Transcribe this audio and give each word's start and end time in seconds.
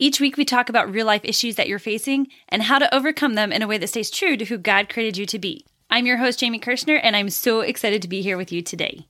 Each 0.00 0.20
week, 0.20 0.36
we 0.36 0.44
talk 0.44 0.68
about 0.68 0.92
real 0.92 1.06
life 1.06 1.22
issues 1.24 1.56
that 1.56 1.66
you're 1.66 1.80
facing 1.80 2.28
and 2.48 2.62
how 2.62 2.78
to 2.78 2.94
overcome 2.94 3.34
them 3.34 3.50
in 3.50 3.62
a 3.62 3.66
way 3.66 3.78
that 3.78 3.88
stays 3.88 4.12
true 4.12 4.36
to 4.36 4.44
who 4.44 4.56
God 4.56 4.88
created 4.88 5.16
you 5.16 5.26
to 5.26 5.40
be. 5.40 5.66
I'm 5.90 6.06
your 6.06 6.18
host, 6.18 6.38
Jamie 6.38 6.60
Kirschner, 6.60 6.94
and 6.94 7.16
I'm 7.16 7.30
so 7.30 7.62
excited 7.62 8.00
to 8.02 8.08
be 8.08 8.22
here 8.22 8.36
with 8.36 8.52
you 8.52 8.62
today. 8.62 9.08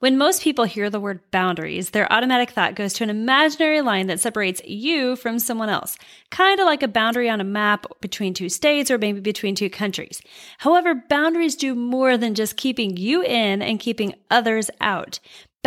When 0.00 0.18
most 0.18 0.42
people 0.42 0.64
hear 0.64 0.90
the 0.90 1.00
word 1.00 1.28
boundaries, 1.30 1.90
their 1.90 2.12
automatic 2.12 2.50
thought 2.50 2.74
goes 2.74 2.92
to 2.94 3.04
an 3.04 3.10
imaginary 3.10 3.80
line 3.80 4.06
that 4.08 4.20
separates 4.20 4.60
you 4.64 5.16
from 5.16 5.38
someone 5.38 5.70
else, 5.70 5.96
kind 6.30 6.60
of 6.60 6.66
like 6.66 6.82
a 6.82 6.88
boundary 6.88 7.30
on 7.30 7.40
a 7.40 7.44
map 7.44 7.86
between 8.00 8.34
two 8.34 8.48
states 8.50 8.90
or 8.90 8.98
maybe 8.98 9.18
between 9.20 9.54
two 9.54 9.70
countries. 9.70 10.20
However, 10.58 11.02
boundaries 11.08 11.56
do 11.56 11.74
more 11.74 12.16
than 12.16 12.34
just 12.34 12.58
keeping 12.58 12.96
you 12.96 13.22
in 13.24 13.62
and 13.62 13.80
keeping 13.80 14.14
others 14.30 14.70
out. 14.80 15.18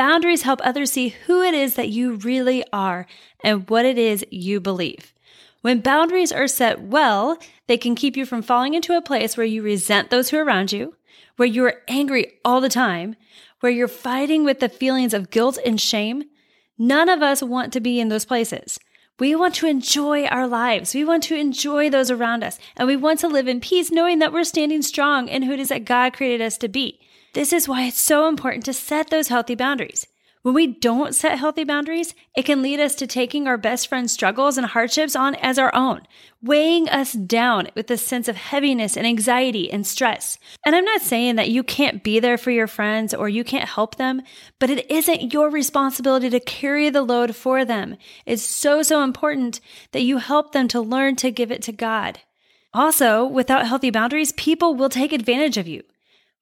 Boundaries 0.02 0.42
help 0.42 0.62
others 0.64 0.92
see 0.92 1.10
who 1.10 1.44
it 1.44 1.54
is 1.54 1.76
that 1.76 1.90
you 1.90 2.16
really 2.16 2.66
are 2.74 3.06
and 3.44 3.70
what 3.70 3.86
it 3.86 4.00
is 4.00 4.26
you 4.32 4.60
believe. 4.60 5.14
When 5.62 5.80
boundaries 5.80 6.32
are 6.32 6.48
set 6.48 6.82
well, 6.82 7.38
they 7.68 7.78
can 7.78 7.94
keep 7.94 8.18
you 8.18 8.26
from 8.26 8.42
falling 8.42 8.74
into 8.74 8.98
a 8.98 9.02
place 9.04 9.38
where 9.38 9.46
you 9.46 9.62
resent 9.62 10.10
those 10.10 10.32
who 10.32 10.38
are 10.38 10.44
around 10.44 10.72
you, 10.72 10.96
where 11.36 11.48
you're 11.48 11.84
angry 11.88 12.34
all 12.44 12.62
the 12.62 12.68
time, 12.68 13.16
where 13.60 13.72
you're 13.72 13.88
fighting 13.88 14.44
with 14.44 14.60
the 14.60 14.70
feelings 14.70 15.14
of 15.14 15.30
guilt 15.30 15.60
and 15.64 15.80
shame. 15.80 16.24
None 16.80 17.08
of 17.08 17.22
us 17.22 17.44
want 17.44 17.72
to 17.74 17.80
be 17.80 18.00
in 18.00 18.10
those 18.10 18.26
places. 18.26 18.80
We 19.20 19.36
want 19.36 19.54
to 19.56 19.68
enjoy 19.68 20.26
our 20.26 20.48
lives. 20.48 20.96
We 20.96 21.06
want 21.06 21.22
to 21.26 21.36
enjoy 21.36 21.92
those 21.92 22.10
around 22.10 22.44
us. 22.44 22.58
And 22.76 22.88
we 22.88 22.96
want 22.96 23.20
to 23.20 23.28
live 23.28 23.48
in 23.48 23.60
peace, 23.60 23.92
knowing 23.92 24.18
that 24.18 24.34
we're 24.34 24.46
standing 24.46 24.82
strong 24.82 25.28
in 25.28 25.44
who 25.44 25.52
it 25.52 25.60
is 25.60 25.70
that 25.70 25.86
God 25.86 26.14
created 26.14 26.42
us 26.42 26.58
to 26.58 26.68
be. 26.68 27.00
This 27.34 27.54
is 27.54 27.68
why 27.68 27.84
it's 27.84 28.02
so 28.02 28.28
important 28.28 28.66
to 28.66 28.74
set 28.74 29.10
those 29.10 29.30
healthy 29.30 29.56
boundaries. 29.56 30.06
When 30.42 30.56
we 30.56 30.66
don't 30.66 31.14
set 31.14 31.38
healthy 31.38 31.64
boundaries, 31.64 32.16
it 32.36 32.46
can 32.46 32.64
lead 32.64 32.80
us 32.80 32.96
to 32.96 33.06
taking 33.06 33.48
our 33.48 33.58
best 33.58 33.88
friend's 33.88 34.12
struggles 34.12 34.58
and 34.58 34.66
hardships 34.66 35.16
on 35.16 35.36
as 35.36 35.60
our 35.60 35.74
own, 35.76 36.02
weighing 36.42 36.90
us 36.90 37.14
down 37.14 37.70
with 37.76 37.92
a 37.92 37.98
sense 37.98 38.28
of 38.28 38.36
heaviness 38.36 38.98
and 38.98 39.06
anxiety 39.06 39.72
and 39.72 39.86
stress. 39.86 40.40
And 40.66 40.76
I'm 40.76 40.84
not 40.84 41.02
saying 41.02 41.36
that 41.36 41.52
you 41.52 41.62
can't 41.62 42.04
be 42.04 42.20
there 42.20 42.40
for 42.40 42.50
your 42.50 42.66
friends 42.66 43.14
or 43.14 43.30
you 43.30 43.44
can't 43.44 43.70
help 43.70 43.98
them, 43.98 44.24
but 44.58 44.72
it 44.72 44.90
isn't 44.90 45.32
your 45.32 45.52
responsibility 45.52 46.30
to 46.32 46.40
carry 46.40 46.90
the 46.90 47.04
load 47.04 47.36
for 47.36 47.64
them. 47.64 47.96
It's 48.26 48.44
so, 48.44 48.82
so 48.82 49.04
important 49.04 49.62
that 49.92 50.02
you 50.02 50.18
help 50.18 50.54
them 50.54 50.68
to 50.70 50.82
learn 50.82 51.16
to 51.18 51.30
give 51.30 51.52
it 51.52 51.62
to 51.64 51.72
God. 51.72 52.20
Also, 52.74 53.26
without 53.26 53.68
healthy 53.68 53.92
boundaries, 53.92 54.32
people 54.32 54.74
will 54.74 54.90
take 54.90 55.14
advantage 55.14 55.58
of 55.58 55.68
you. 55.68 55.84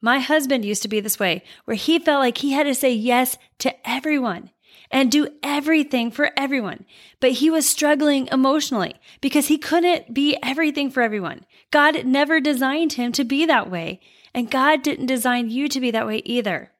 My 0.01 0.19
husband 0.19 0.65
used 0.65 0.81
to 0.83 0.87
be 0.87 0.99
this 0.99 1.19
way, 1.19 1.43
where 1.65 1.75
he 1.75 1.99
felt 1.99 2.19
like 2.19 2.37
he 2.37 2.51
had 2.51 2.63
to 2.63 2.75
say 2.75 2.93
yes 2.93 3.37
to 3.59 3.73
everyone 3.89 4.51
and 4.91 5.11
do 5.11 5.27
everything 5.43 6.09
for 6.09 6.31
everyone. 6.35 6.85
But 7.19 7.33
he 7.33 7.49
was 7.49 7.67
struggling 7.69 8.27
emotionally 8.31 8.95
because 9.21 9.47
he 9.47 9.57
couldn't 9.57 10.13
be 10.13 10.37
everything 10.41 10.89
for 10.89 11.01
everyone. 11.01 11.45
God 11.71 12.05
never 12.05 12.39
designed 12.39 12.93
him 12.93 13.11
to 13.13 13.23
be 13.23 13.45
that 13.45 13.69
way, 13.69 13.99
and 14.33 14.49
God 14.49 14.81
didn't 14.81 15.05
design 15.07 15.49
you 15.49 15.67
to 15.67 15.79
be 15.79 15.91
that 15.91 16.07
way 16.07 16.21
either. 16.25 16.71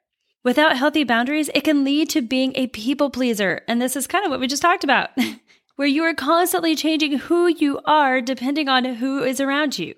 Without 0.44 0.78
healthy 0.78 1.03
boundaries, 1.03 1.50
it 1.53 1.66
can 1.66 1.84
lead 1.84 2.09
to 2.12 2.22
being 2.22 2.53
a 2.56 2.68
people 2.68 3.09
pleaser. 3.09 3.62
And 3.68 3.81
this 3.81 3.96
is 3.96 4.08
kind 4.08 4.24
of 4.25 4.31
what 4.31 4.40
we 4.40 4.47
just 4.47 4.62
talked 4.62 4.85
about, 4.85 5.09
where 5.75 5.88
you 5.88 6.03
are 6.03 6.13
constantly 6.13 6.75
changing 6.75 7.18
who 7.18 7.47
you 7.47 7.79
are 7.85 8.22
depending 8.22 8.69
on 8.69 8.85
who 8.85 9.22
is 9.22 9.41
around 9.41 9.78
you. 9.78 9.96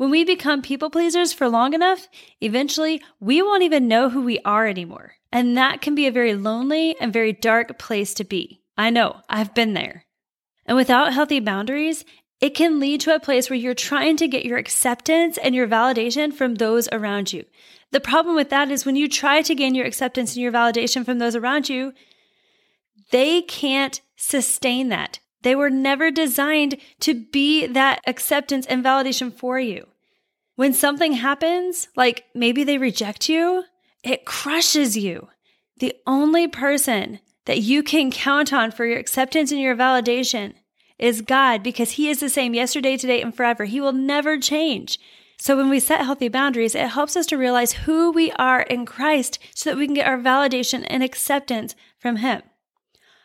When 0.00 0.10
we 0.10 0.24
become 0.24 0.62
people 0.62 0.88
pleasers 0.88 1.34
for 1.34 1.46
long 1.46 1.74
enough, 1.74 2.08
eventually 2.40 3.02
we 3.20 3.42
won't 3.42 3.64
even 3.64 3.86
know 3.86 4.08
who 4.08 4.22
we 4.22 4.38
are 4.46 4.66
anymore. 4.66 5.16
And 5.30 5.58
that 5.58 5.82
can 5.82 5.94
be 5.94 6.06
a 6.06 6.10
very 6.10 6.34
lonely 6.34 6.96
and 6.98 7.12
very 7.12 7.34
dark 7.34 7.78
place 7.78 8.14
to 8.14 8.24
be. 8.24 8.62
I 8.78 8.88
know, 8.88 9.20
I've 9.28 9.54
been 9.54 9.74
there. 9.74 10.06
And 10.64 10.74
without 10.74 11.12
healthy 11.12 11.38
boundaries, 11.38 12.06
it 12.40 12.54
can 12.54 12.80
lead 12.80 13.02
to 13.02 13.14
a 13.14 13.20
place 13.20 13.50
where 13.50 13.58
you're 13.58 13.74
trying 13.74 14.16
to 14.16 14.26
get 14.26 14.46
your 14.46 14.56
acceptance 14.56 15.36
and 15.36 15.54
your 15.54 15.68
validation 15.68 16.32
from 16.32 16.54
those 16.54 16.88
around 16.92 17.34
you. 17.34 17.44
The 17.92 18.00
problem 18.00 18.34
with 18.34 18.48
that 18.48 18.70
is 18.70 18.86
when 18.86 18.96
you 18.96 19.06
try 19.06 19.42
to 19.42 19.54
gain 19.54 19.74
your 19.74 19.84
acceptance 19.84 20.34
and 20.34 20.42
your 20.42 20.50
validation 20.50 21.04
from 21.04 21.18
those 21.18 21.36
around 21.36 21.68
you, 21.68 21.92
they 23.10 23.42
can't 23.42 24.00
sustain 24.16 24.88
that. 24.88 25.20
They 25.42 25.54
were 25.54 25.68
never 25.68 26.10
designed 26.10 26.78
to 27.00 27.12
be 27.14 27.66
that 27.66 28.00
acceptance 28.06 28.64
and 28.64 28.82
validation 28.82 29.30
for 29.30 29.60
you. 29.60 29.89
When 30.56 30.72
something 30.72 31.14
happens, 31.14 31.88
like 31.96 32.24
maybe 32.34 32.64
they 32.64 32.78
reject 32.78 33.28
you, 33.28 33.64
it 34.02 34.24
crushes 34.24 34.96
you. 34.96 35.28
The 35.78 35.94
only 36.06 36.46
person 36.48 37.20
that 37.46 37.60
you 37.60 37.82
can 37.82 38.10
count 38.10 38.52
on 38.52 38.70
for 38.70 38.84
your 38.84 38.98
acceptance 38.98 39.50
and 39.50 39.60
your 39.60 39.74
validation 39.74 40.54
is 40.98 41.22
God 41.22 41.62
because 41.62 41.92
He 41.92 42.08
is 42.08 42.20
the 42.20 42.28
same 42.28 42.54
yesterday, 42.54 42.96
today, 42.96 43.22
and 43.22 43.34
forever. 43.34 43.64
He 43.64 43.80
will 43.80 43.92
never 43.92 44.38
change. 44.38 44.98
So 45.38 45.56
when 45.56 45.70
we 45.70 45.80
set 45.80 46.02
healthy 46.02 46.28
boundaries, 46.28 46.74
it 46.74 46.88
helps 46.88 47.16
us 47.16 47.24
to 47.26 47.38
realize 47.38 47.72
who 47.72 48.12
we 48.12 48.30
are 48.32 48.60
in 48.60 48.84
Christ 48.84 49.38
so 49.54 49.70
that 49.70 49.78
we 49.78 49.86
can 49.86 49.94
get 49.94 50.06
our 50.06 50.18
validation 50.18 50.84
and 50.88 51.02
acceptance 51.02 51.74
from 51.98 52.16
Him. 52.16 52.42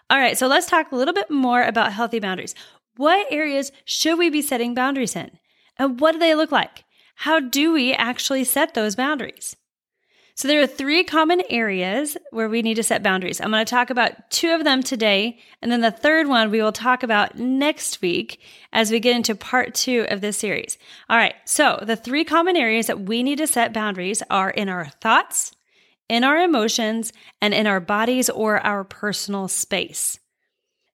All 0.10 0.18
right, 0.18 0.38
so 0.38 0.48
let's 0.48 0.68
talk 0.68 0.92
a 0.92 0.96
little 0.96 1.14
bit 1.14 1.30
more 1.30 1.64
about 1.64 1.92
healthy 1.92 2.20
boundaries. 2.20 2.56
What 2.96 3.28
areas 3.30 3.74
should 3.84 4.18
we 4.18 4.30
be 4.30 4.42
setting 4.42 4.74
boundaries 4.74 5.16
in? 5.16 5.32
And 5.78 6.00
what 6.00 6.14
do 6.14 6.20
they 6.20 6.36
look 6.36 6.54
like? 6.54 6.85
How 7.16 7.40
do 7.40 7.74
we 7.74 7.94
actually 7.94 8.44
set 8.44 8.74
those 8.74 8.96
boundaries? 8.96 9.56
So 10.38 10.50
there 10.50 10.62
are 10.62 10.68
three 10.68 11.06
common 11.06 11.42
areas 11.50 12.18
where 12.32 12.50
we 12.50 12.62
need 12.62 12.74
to 12.74 12.84
set 12.84 13.02
boundaries. 13.02 13.40
I'm 13.40 13.52
going 13.52 13.66
to 13.66 13.70
talk 13.70 13.90
about 13.90 14.30
two 14.30 14.52
of 14.52 14.66
them 14.66 14.84
today, 14.84 15.40
and 15.62 15.72
then 15.72 15.80
the 15.80 15.92
third 15.92 16.28
one 16.28 16.52
we 16.52 16.62
will 16.62 16.74
talk 16.74 17.04
about 17.04 17.40
next 17.40 18.02
week 18.02 18.42
as 18.74 18.92
we 18.92 19.00
get 19.00 19.16
into 19.16 19.34
part 19.34 19.74
two 19.74 20.06
of 20.10 20.20
this 20.20 20.38
series. 20.38 20.78
All 21.10 21.16
right. 21.16 21.36
So 21.46 21.80
the 21.82 21.96
three 21.96 22.26
common 22.26 22.58
areas 22.58 22.88
that 22.88 23.00
we 23.00 23.24
need 23.24 23.38
to 23.38 23.48
set 23.48 23.72
boundaries 23.72 24.22
are 24.30 24.50
in 24.50 24.68
our 24.68 24.90
thoughts, 25.00 25.54
in 26.10 26.26
our 26.26 26.38
emotions, 26.38 27.14
and 27.42 27.54
in 27.54 27.66
our 27.66 27.80
bodies 27.80 28.30
or 28.30 28.60
our 28.60 28.84
personal 28.84 29.48
space. 29.48 30.20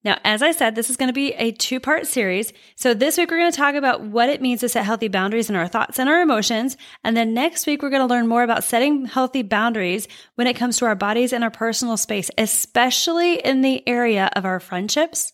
Now, 0.04 0.18
as 0.24 0.42
I 0.42 0.52
said, 0.52 0.74
this 0.74 0.90
is 0.90 0.98
going 0.98 1.10
to 1.10 1.14
be 1.14 1.34
a 1.34 1.52
two 1.52 1.80
part 1.80 2.08
series. 2.08 2.54
So 2.76 2.94
this 2.94 3.18
week 3.18 3.30
we're 3.30 3.38
going 3.38 3.52
to 3.52 3.58
talk 3.58 3.76
about 3.76 4.02
what 4.02 4.30
it 4.30 4.42
means 4.42 4.62
to 4.62 4.70
set 4.70 4.86
healthy 4.86 5.08
boundaries 5.08 5.50
in 5.50 5.56
our 5.56 5.68
thoughts 5.68 6.00
and 6.00 6.10
our 6.10 6.22
emotions. 6.22 6.76
And 7.04 7.16
then 7.16 7.34
next 7.34 7.68
week 7.68 7.82
we're 7.82 7.92
going 7.92 8.08
to 8.08 8.14
learn 8.14 8.28
more 8.28 8.44
about 8.44 8.64
setting 8.64 9.06
healthy 9.06 9.44
boundaries 9.44 10.08
when 10.36 10.48
it 10.48 10.56
comes 10.56 10.78
to 10.78 10.86
our 10.86 10.96
bodies 10.96 11.34
and 11.34 11.44
our 11.44 11.52
personal 11.52 11.98
space, 11.98 12.32
especially 12.38 13.36
in 13.36 13.62
the 13.62 13.88
area 13.88 14.32
of 14.36 14.44
our 14.44 14.60
friendships, 14.60 15.34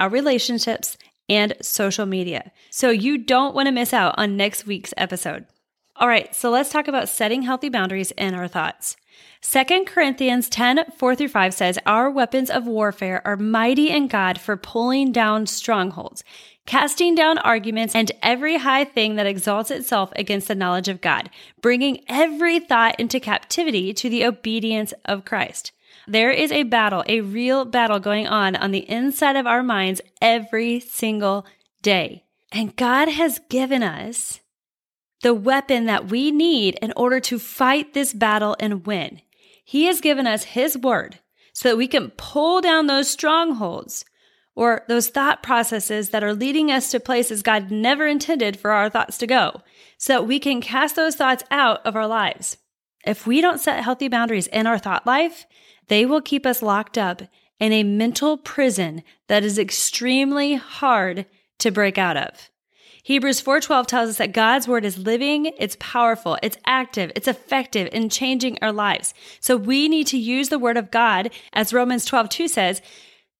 our 0.00 0.08
relationships, 0.08 0.96
and 1.28 1.54
social 1.60 2.06
media. 2.06 2.52
So 2.70 2.90
you 2.90 3.18
don't 3.18 3.54
want 3.54 3.66
to 3.66 3.72
miss 3.72 3.92
out 3.92 4.14
on 4.16 4.36
next 4.36 4.66
week's 4.66 4.94
episode. 4.96 5.46
All 5.98 6.08
right, 6.08 6.34
so 6.34 6.50
let's 6.50 6.70
talk 6.70 6.88
about 6.88 7.08
setting 7.08 7.42
healthy 7.42 7.70
boundaries 7.70 8.10
in 8.12 8.34
our 8.34 8.48
thoughts. 8.48 8.96
2 9.40 9.84
Corinthians 9.86 10.50
10 10.50 10.92
4 10.94 11.14
through 11.16 11.28
5 11.28 11.54
says, 11.54 11.78
Our 11.86 12.10
weapons 12.10 12.50
of 12.50 12.66
warfare 12.66 13.22
are 13.24 13.36
mighty 13.36 13.88
in 13.88 14.06
God 14.06 14.38
for 14.38 14.58
pulling 14.58 15.10
down 15.10 15.46
strongholds, 15.46 16.22
casting 16.66 17.14
down 17.14 17.38
arguments 17.38 17.94
and 17.94 18.12
every 18.22 18.58
high 18.58 18.84
thing 18.84 19.14
that 19.16 19.26
exalts 19.26 19.70
itself 19.70 20.12
against 20.16 20.48
the 20.48 20.54
knowledge 20.54 20.88
of 20.88 21.00
God, 21.00 21.30
bringing 21.62 22.04
every 22.08 22.60
thought 22.60 23.00
into 23.00 23.18
captivity 23.18 23.94
to 23.94 24.10
the 24.10 24.26
obedience 24.26 24.92
of 25.06 25.24
Christ. 25.24 25.72
There 26.06 26.30
is 26.30 26.52
a 26.52 26.64
battle, 26.64 27.04
a 27.08 27.22
real 27.22 27.64
battle 27.64 28.00
going 28.00 28.26
on 28.26 28.54
on 28.54 28.70
the 28.70 28.88
inside 28.90 29.36
of 29.36 29.46
our 29.46 29.62
minds 29.62 30.02
every 30.20 30.78
single 30.80 31.46
day. 31.80 32.24
And 32.52 32.76
God 32.76 33.08
has 33.08 33.40
given 33.48 33.82
us 33.82 34.40
the 35.26 35.34
weapon 35.34 35.86
that 35.86 36.08
we 36.08 36.30
need 36.30 36.78
in 36.80 36.92
order 36.96 37.18
to 37.18 37.36
fight 37.36 37.94
this 37.94 38.12
battle 38.12 38.54
and 38.60 38.86
win. 38.86 39.20
He 39.64 39.86
has 39.86 40.00
given 40.00 40.24
us 40.24 40.44
His 40.44 40.78
word 40.78 41.18
so 41.52 41.68
that 41.68 41.76
we 41.76 41.88
can 41.88 42.10
pull 42.10 42.60
down 42.60 42.86
those 42.86 43.10
strongholds 43.10 44.04
or 44.54 44.84
those 44.86 45.08
thought 45.08 45.42
processes 45.42 46.10
that 46.10 46.22
are 46.22 46.32
leading 46.32 46.70
us 46.70 46.92
to 46.92 47.00
places 47.00 47.42
God 47.42 47.72
never 47.72 48.06
intended 48.06 48.56
for 48.56 48.70
our 48.70 48.88
thoughts 48.88 49.18
to 49.18 49.26
go, 49.26 49.62
so 49.98 50.12
that 50.12 50.28
we 50.28 50.38
can 50.38 50.60
cast 50.60 50.94
those 50.94 51.16
thoughts 51.16 51.42
out 51.50 51.84
of 51.84 51.96
our 51.96 52.06
lives. 52.06 52.58
If 53.04 53.26
we 53.26 53.40
don't 53.40 53.58
set 53.58 53.82
healthy 53.82 54.06
boundaries 54.06 54.46
in 54.46 54.68
our 54.68 54.78
thought 54.78 55.08
life, 55.08 55.44
they 55.88 56.06
will 56.06 56.20
keep 56.20 56.46
us 56.46 56.62
locked 56.62 56.96
up 56.96 57.22
in 57.58 57.72
a 57.72 57.82
mental 57.82 58.38
prison 58.38 59.02
that 59.26 59.42
is 59.42 59.58
extremely 59.58 60.54
hard 60.54 61.26
to 61.58 61.72
break 61.72 61.98
out 61.98 62.16
of. 62.16 62.48
Hebrews 63.06 63.40
4:12 63.40 63.86
tells 63.86 64.10
us 64.10 64.16
that 64.16 64.32
God's 64.32 64.66
word 64.66 64.84
is 64.84 64.98
living, 64.98 65.52
it's 65.58 65.76
powerful, 65.78 66.36
it's 66.42 66.58
active, 66.66 67.12
it's 67.14 67.28
effective 67.28 67.88
in 67.92 68.08
changing 68.08 68.58
our 68.60 68.72
lives. 68.72 69.14
So 69.38 69.56
we 69.56 69.88
need 69.88 70.08
to 70.08 70.18
use 70.18 70.48
the 70.48 70.58
word 70.58 70.76
of 70.76 70.90
God 70.90 71.30
as 71.52 71.72
Romans 71.72 72.04
12:2 72.04 72.48
says, 72.48 72.82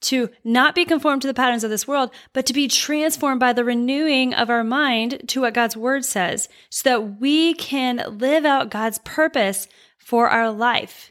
to 0.03 0.31
not 0.45 0.77
be 0.77 0.85
conformed 0.85 1.23
to 1.23 1.27
the 1.27 1.35
patterns 1.35 1.65
of 1.65 1.71
this 1.71 1.89
world, 1.89 2.13
but 2.33 2.47
to 2.47 2.53
be 2.53 2.69
transformed 2.69 3.41
by 3.41 3.53
the 3.53 3.65
renewing 3.65 4.33
of 4.33 4.51
our 4.51 4.63
mind 4.63 5.23
to 5.27 5.41
what 5.41 5.55
God's 5.55 5.77
word 5.77 6.05
says, 6.05 6.49
so 6.71 6.89
that 6.89 7.21
we 7.21 7.53
can 7.55 8.05
live 8.07 8.45
out 8.45 8.71
God's 8.71 8.99
purpose 8.99 9.67
for 9.99 10.29
our 10.29 10.53
life. 10.53 11.11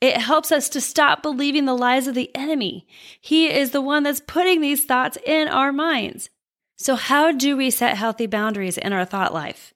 It 0.00 0.18
helps 0.18 0.52
us 0.52 0.68
to 0.68 0.80
stop 0.80 1.24
believing 1.24 1.64
the 1.64 1.74
lies 1.74 2.06
of 2.06 2.14
the 2.14 2.30
enemy. 2.36 2.86
He 3.20 3.50
is 3.50 3.72
the 3.72 3.80
one 3.80 4.04
that's 4.04 4.20
putting 4.20 4.60
these 4.60 4.84
thoughts 4.84 5.18
in 5.26 5.48
our 5.48 5.72
minds. 5.72 6.30
So, 6.76 6.94
how 6.94 7.32
do 7.32 7.56
we 7.56 7.70
set 7.70 7.96
healthy 7.96 8.26
boundaries 8.26 8.76
in 8.76 8.92
our 8.92 9.04
thought 9.04 9.32
life? 9.32 9.72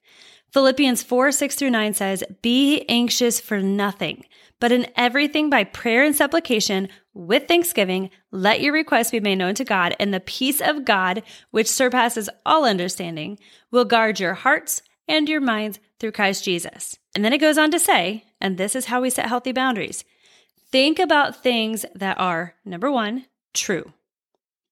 Philippians 0.51 1.01
4 1.01 1.31
6 1.31 1.55
through 1.55 1.69
9 1.71 1.93
says, 1.93 2.23
Be 2.41 2.85
anxious 2.87 3.39
for 3.39 3.59
nothing, 3.59 4.25
but 4.59 4.71
in 4.71 4.85
everything 4.95 5.49
by 5.49 5.63
prayer 5.63 6.03
and 6.03 6.15
supplication, 6.15 6.89
with 7.13 7.47
thanksgiving, 7.47 8.09
let 8.31 8.61
your 8.61 8.73
requests 8.73 9.11
be 9.11 9.19
made 9.19 9.35
known 9.35 9.55
to 9.55 9.65
God, 9.65 9.95
and 9.99 10.13
the 10.13 10.19
peace 10.19 10.61
of 10.61 10.85
God, 10.85 11.23
which 11.49 11.67
surpasses 11.67 12.29
all 12.45 12.65
understanding, 12.65 13.39
will 13.71 13.85
guard 13.85 14.19
your 14.19 14.35
hearts 14.35 14.81
and 15.07 15.27
your 15.27 15.41
minds 15.41 15.79
through 15.99 16.11
Christ 16.11 16.43
Jesus. 16.43 16.97
And 17.15 17.25
then 17.25 17.33
it 17.33 17.39
goes 17.39 17.57
on 17.57 17.71
to 17.71 17.79
say, 17.79 18.25
and 18.39 18.57
this 18.57 18.75
is 18.75 18.85
how 18.85 19.01
we 19.01 19.09
set 19.09 19.27
healthy 19.27 19.51
boundaries 19.51 20.03
think 20.71 20.99
about 20.99 21.43
things 21.43 21.85
that 21.93 22.17
are, 22.17 22.55
number 22.63 22.89
one, 22.89 23.25
true. 23.53 23.91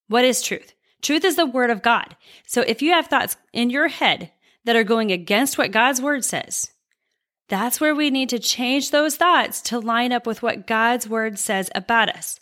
What 0.07 0.23
is 0.23 0.41
truth? 0.41 0.73
Truth 1.01 1.25
is 1.25 1.35
the 1.35 1.45
word 1.45 1.69
of 1.69 1.81
God. 1.81 2.15
So 2.45 2.61
if 2.61 2.81
you 2.81 2.91
have 2.91 3.07
thoughts 3.07 3.37
in 3.53 3.69
your 3.69 3.87
head 3.87 4.31
that 4.65 4.75
are 4.75 4.83
going 4.83 5.11
against 5.11 5.57
what 5.57 5.71
God's 5.71 6.01
word 6.01 6.25
says, 6.25 6.71
that's 7.47 7.81
where 7.81 7.95
we 7.95 8.09
need 8.09 8.29
to 8.29 8.39
change 8.39 8.91
those 8.91 9.15
thoughts 9.15 9.61
to 9.63 9.79
line 9.79 10.11
up 10.11 10.27
with 10.27 10.43
what 10.43 10.67
God's 10.67 11.09
word 11.09 11.39
says 11.39 11.69
about 11.73 12.09
us. 12.09 12.39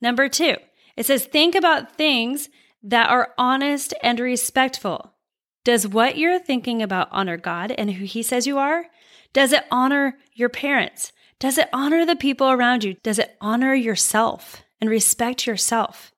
Number 0.00 0.28
two, 0.28 0.56
it 0.96 1.06
says, 1.06 1.24
think 1.24 1.54
about 1.54 1.96
things 1.96 2.48
that 2.82 3.08
are 3.10 3.32
honest 3.38 3.94
and 4.02 4.18
respectful. 4.18 5.14
Does 5.62 5.86
what 5.86 6.16
you're 6.16 6.38
thinking 6.38 6.82
about 6.82 7.08
honor 7.12 7.36
God 7.36 7.70
and 7.70 7.92
who 7.92 8.04
He 8.04 8.22
says 8.22 8.46
you 8.46 8.58
are? 8.58 8.86
Does 9.32 9.52
it 9.52 9.64
honor 9.70 10.16
your 10.34 10.48
parents? 10.48 11.12
Does 11.38 11.58
it 11.58 11.68
honor 11.72 12.04
the 12.04 12.16
people 12.16 12.50
around 12.50 12.82
you? 12.82 12.94
Does 13.02 13.18
it 13.18 13.36
honor 13.40 13.74
yourself 13.74 14.62
and 14.80 14.90
respect 14.90 15.46
yourself? 15.46 16.12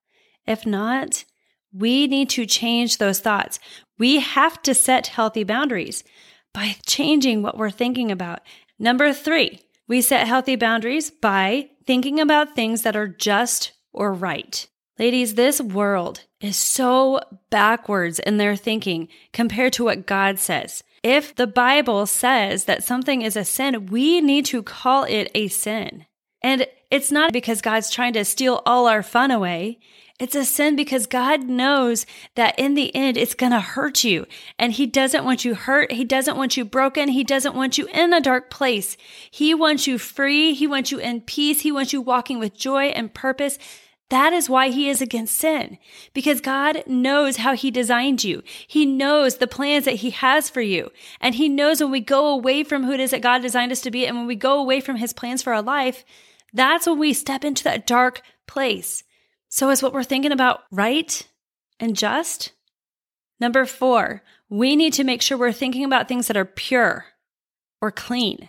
If 0.47 0.65
not, 0.65 1.25
we 1.73 2.07
need 2.07 2.31
to 2.31 2.47
change 2.47 2.99
those 2.99 3.21
thoughts. 3.21 3.59
We 3.99 4.21
have 4.21 4.61
to 4.63 4.75
set 4.75 5.07
healthy 5.09 5.45
boundaries 5.45 6.05
by 6.53 6.77
changing 6.87 7.43
what 7.43 7.57
we're 7.57 7.71
thinking 7.71 8.11
about. 8.11 8.41
Number 8.79 9.13
three, 9.13 9.61
we 9.89 10.01
set 10.01 10.27
healthy 10.27 10.57
boundaries 10.57 11.11
by 11.11 11.71
thinking 11.87 12.21
about 12.21 12.55
things 12.55 12.83
that 12.83 12.97
are 12.97 13.09
just 13.09 13.73
or 13.93 14.13
right. 14.13 14.67
Ladies, 14.99 15.35
this 15.35 15.61
world 15.61 16.25
is 16.41 16.57
so 16.57 17.21
backwards 17.51 18.19
in 18.19 18.37
their 18.37 18.57
thinking 18.57 19.09
compared 19.33 19.73
to 19.75 19.85
what 19.85 20.07
God 20.07 20.39
says. 20.39 20.83
If 21.03 21.35
the 21.35 21.47
Bible 21.47 22.07
says 22.07 22.65
that 22.65 22.85
something 22.85 23.23
is 23.23 23.37
a 23.37 23.45
sin, 23.45 23.87
we 23.87 24.21
need 24.21 24.45
to 24.47 24.63
call 24.63 25.05
it 25.05 25.31
a 25.35 25.49
sin. 25.49 26.07
And 26.43 26.67
it's 26.91 27.11
not 27.11 27.33
because 27.33 27.61
God's 27.61 27.91
trying 27.91 28.13
to 28.13 28.25
steal 28.25 28.63
all 28.67 28.87
our 28.87 29.03
fun 29.03 29.31
away. 29.31 29.79
It's 30.23 30.37
a 30.37 30.45
sin 30.45 30.77
because 30.77 31.07
God 31.07 31.49
knows 31.49 32.07
that 32.37 32.57
in 32.57 32.75
the 32.75 32.95
end, 32.95 33.17
it's 33.17 33.35
going 33.35 33.51
to 33.51 33.59
hurt 33.59 34.05
you. 34.05 34.25
And 34.57 34.73
He 34.73 34.87
doesn't 34.87 35.25
want 35.25 35.45
you 35.45 35.57
hurt. 35.57 35.91
He 35.91 36.05
doesn't 36.05 36.37
want 36.37 36.57
you 36.57 36.65
broken. 36.65 37.09
He 37.09 37.25
doesn't 37.25 37.57
want 37.57 37.77
you 37.77 37.89
in 37.89 38.13
a 38.13 38.21
dark 38.21 38.49
place. 38.49 38.97
He 39.33 39.53
wants 39.53 39.89
you 39.89 39.99
free. 39.99 40.55
He 40.55 40.65
wants 40.65 40.93
you 40.93 41.01
in 41.01 41.23
peace. 41.23 41.63
He 41.63 41.73
wants 41.73 41.93
you 41.93 42.01
walking 42.01 42.39
with 42.39 42.57
joy 42.57 42.85
and 42.85 43.13
purpose. 43.13 43.59
That 44.11 44.33
is 44.33 44.49
why 44.49 44.69
he 44.69 44.89
is 44.89 45.03
against 45.03 45.35
sin, 45.35 45.77
because 46.15 46.41
God 46.41 46.85
knows 46.87 47.39
how 47.39 47.57
he 47.57 47.73
designed 47.73 48.23
you. 48.23 48.45
He 48.69 48.87
knows 48.87 49.39
the 49.39 49.49
plans 49.49 49.87
that 49.87 49.97
he 49.97 50.11
has 50.11 50.49
for 50.49 50.61
you. 50.61 50.93
And 51.21 51.35
he 51.35 51.49
knows 51.49 51.81
when 51.81 51.91
we 51.91 51.99
go 51.99 52.29
away 52.29 52.63
from 52.63 52.85
who 52.85 52.93
it 52.93 53.01
is 53.01 53.11
that 53.11 53.23
God 53.23 53.43
designed 53.43 53.73
us 53.73 53.81
to 53.81 53.91
be 53.91 54.07
and 54.07 54.17
when 54.17 54.29
we 54.29 54.37
go 54.37 54.61
away 54.61 54.81
from 54.81 54.99
his 54.99 55.13
plans 55.13 55.43
for 55.43 55.53
our 55.53 55.63
life, 55.63 56.05
that's 56.53 56.87
when 56.87 57.01
we 57.01 57.13
step 57.13 57.43
into 57.43 57.65
that 57.65 57.89
dark 57.89 58.23
place. 58.47 59.03
So 59.53 59.69
is 59.69 59.83
what 59.83 59.93
we're 59.93 60.03
thinking 60.03 60.33
about 60.33 60.63
right 60.71 61.29
and 61.79 61.95
just? 61.95 62.53
Number 63.39 63.67
four, 63.67 64.23
we 64.49 64.77
need 64.77 64.95
to 64.95 65.05
make 65.05 65.21
sure 65.21 65.37
we're 65.37 65.53
thinking 65.53 65.85
about 65.85 66.09
things 66.09 66.29
that 66.29 66.39
are 66.39 66.47
pure 66.47 67.05
or 67.79 67.91
clean. 67.91 68.49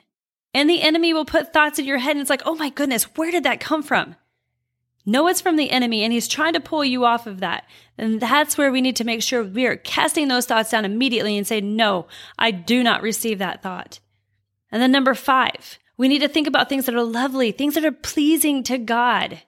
And 0.54 0.70
the 0.70 0.82
enemy 0.82 1.14
will 1.14 1.26
put 1.26 1.52
thoughts 1.52 1.78
in 1.78 1.84
your 1.84 1.98
head 1.98 2.12
and 2.12 2.22
it's 2.22 2.30
like, 2.30 2.44
oh 2.46 2.56
my 2.56 2.70
goodness, 2.70 3.04
where 3.18 3.32
did 3.32 3.44
that 3.44 3.60
come 3.60 3.84
from? 3.84 4.16
No, 5.06 5.28
it's 5.28 5.42
from 5.42 5.58
the 5.58 5.72
enemy 5.72 6.04
and 6.04 6.14
he's 6.14 6.30
trying 6.30 6.54
to 6.54 6.62
pull 6.62 6.86
you 6.86 7.04
off 7.04 7.28
of 7.28 7.42
that. 7.42 7.66
And 7.98 8.22
that's 8.22 8.58
where 8.58 8.72
we 8.72 8.80
need 8.80 8.96
to 8.96 9.04
make 9.04 9.22
sure 9.22 9.44
we 9.44 9.66
are 9.66 9.76
casting 9.76 10.30
those 10.30 10.46
thoughts 10.46 10.72
down 10.72 10.86
immediately 10.86 11.38
and 11.38 11.46
say, 11.46 11.60
no, 11.60 12.08
I 12.40 12.52
do 12.52 12.82
not 12.82 13.02
receive 13.02 13.40
that 13.40 13.62
thought. 13.62 14.00
And 14.72 14.82
then 14.82 14.94
number 14.94 15.16
five, 15.16 15.80
we 15.98 16.08
need 16.08 16.20
to 16.20 16.30
think 16.30 16.48
about 16.48 16.70
things 16.70 16.86
that 16.86 16.96
are 16.96 17.04
lovely, 17.04 17.52
things 17.52 17.74
that 17.74 17.84
are 17.84 17.92
pleasing 17.92 18.64
to 18.64 18.78
God. 18.78 19.42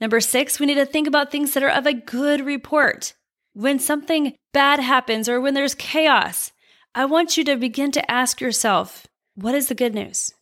Number 0.00 0.20
six, 0.20 0.60
we 0.60 0.66
need 0.66 0.74
to 0.74 0.86
think 0.86 1.06
about 1.06 1.30
things 1.30 1.54
that 1.54 1.62
are 1.62 1.70
of 1.70 1.86
a 1.86 1.94
good 1.94 2.44
report. 2.44 3.14
When 3.54 3.78
something 3.78 4.34
bad 4.52 4.80
happens 4.80 5.28
or 5.28 5.40
when 5.40 5.54
there's 5.54 5.74
chaos, 5.74 6.52
I 6.94 7.06
want 7.06 7.36
you 7.36 7.44
to 7.44 7.56
begin 7.56 7.90
to 7.92 8.10
ask 8.10 8.40
yourself, 8.40 9.06
what 9.34 9.54
is 9.54 9.68
the 9.68 9.74
good 9.74 9.94
news? 9.94 10.34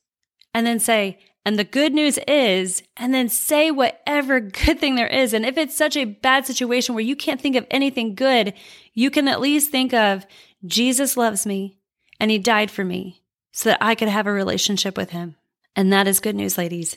And 0.53 0.67
then 0.67 0.81
say, 0.81 1.19
and 1.45 1.59
the 1.59 1.65
good 1.65 1.93
news 1.93 2.19
is, 2.27 2.83
and 2.97 3.13
then 3.13 3.29
say 3.29 3.71
whatever 3.71 4.41
good 4.41 4.81
thing 4.81 4.95
there 4.95 5.07
is. 5.07 5.33
And 5.33 5.45
if 5.45 5.59
it's 5.59 5.77
such 5.77 5.97
a 5.97 6.05
bad 6.05 6.47
situation 6.47 6.95
where 6.95 7.05
you 7.05 7.17
can't 7.17 7.41
think 7.41 7.57
of 7.57 7.67
anything 7.71 8.15
good, 8.15 8.55
you 8.95 9.11
can 9.11 9.29
at 9.29 9.41
least 9.41 9.71
think 9.71 9.93
of 9.93 10.27
Jesus 10.65 11.17
loves 11.17 11.45
me 11.45 11.77
and 12.19 12.31
he 12.31 12.39
died 12.39 12.71
for 12.71 12.85
me 12.85 13.23
so 13.53 13.69
that 13.69 13.79
I 13.81 13.95
could 13.95 14.09
have 14.09 14.27
a 14.27 14.33
relationship 14.33 14.97
with 14.97 15.11
him. 15.11 15.37
And 15.77 15.93
that 15.93 16.09
is 16.09 16.21
good 16.21 16.37
news, 16.37 16.57
ladies. 16.57 16.97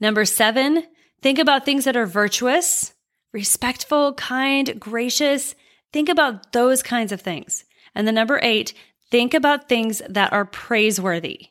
Number 0.00 0.24
seven, 0.24 0.84
think 1.24 1.40
about 1.40 1.64
things 1.64 1.84
that 1.84 1.96
are 1.96 2.06
virtuous, 2.06 2.92
respectful, 3.32 4.12
kind, 4.12 4.78
gracious. 4.78 5.56
Think 5.92 6.08
about 6.08 6.52
those 6.52 6.84
kinds 6.84 7.10
of 7.10 7.20
things. 7.20 7.64
And 7.96 8.06
the 8.06 8.12
number 8.12 8.38
eight, 8.42 8.74
think 9.10 9.34
about 9.34 9.68
things 9.68 10.00
that 10.08 10.32
are 10.32 10.44
praiseworthy 10.44 11.48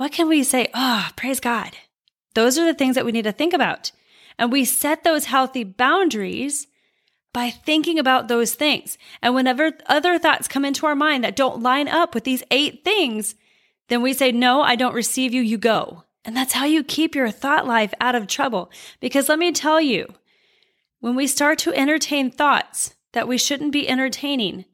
what 0.00 0.12
can 0.12 0.30
we 0.30 0.42
say? 0.44 0.68
Oh, 0.72 1.10
praise 1.14 1.40
God. 1.40 1.76
Those 2.34 2.56
are 2.56 2.64
the 2.64 2.72
things 2.72 2.94
that 2.94 3.04
we 3.04 3.12
need 3.12 3.24
to 3.24 3.32
think 3.32 3.52
about. 3.52 3.92
And 4.38 4.50
we 4.50 4.64
set 4.64 5.04
those 5.04 5.26
healthy 5.26 5.62
boundaries 5.62 6.66
by 7.34 7.50
thinking 7.50 7.98
about 7.98 8.26
those 8.26 8.54
things. 8.54 8.96
And 9.20 9.34
whenever 9.34 9.72
other 9.84 10.18
thoughts 10.18 10.48
come 10.48 10.64
into 10.64 10.86
our 10.86 10.94
mind 10.94 11.22
that 11.22 11.36
don't 11.36 11.62
line 11.62 11.86
up 11.86 12.14
with 12.14 12.24
these 12.24 12.42
eight 12.50 12.82
things, 12.82 13.34
then 13.90 14.00
we 14.00 14.14
say, 14.14 14.32
No, 14.32 14.62
I 14.62 14.74
don't 14.74 14.94
receive 14.94 15.34
you, 15.34 15.42
you 15.42 15.58
go. 15.58 16.04
And 16.24 16.36
that's 16.36 16.52
how 16.52 16.64
you 16.64 16.84
keep 16.84 17.14
your 17.14 17.30
thought 17.30 17.66
life 17.66 17.94
out 18.00 18.14
of 18.14 18.26
trouble. 18.26 18.70
Because 19.00 19.28
let 19.28 19.38
me 19.38 19.52
tell 19.52 19.80
you, 19.80 20.14
when 21.00 21.14
we 21.14 21.26
start 21.26 21.58
to 21.60 21.74
entertain 21.74 22.30
thoughts 22.30 22.94
that 23.12 23.26
we 23.26 23.38
shouldn't 23.38 23.72
be 23.72 23.88
entertaining, 23.88 24.66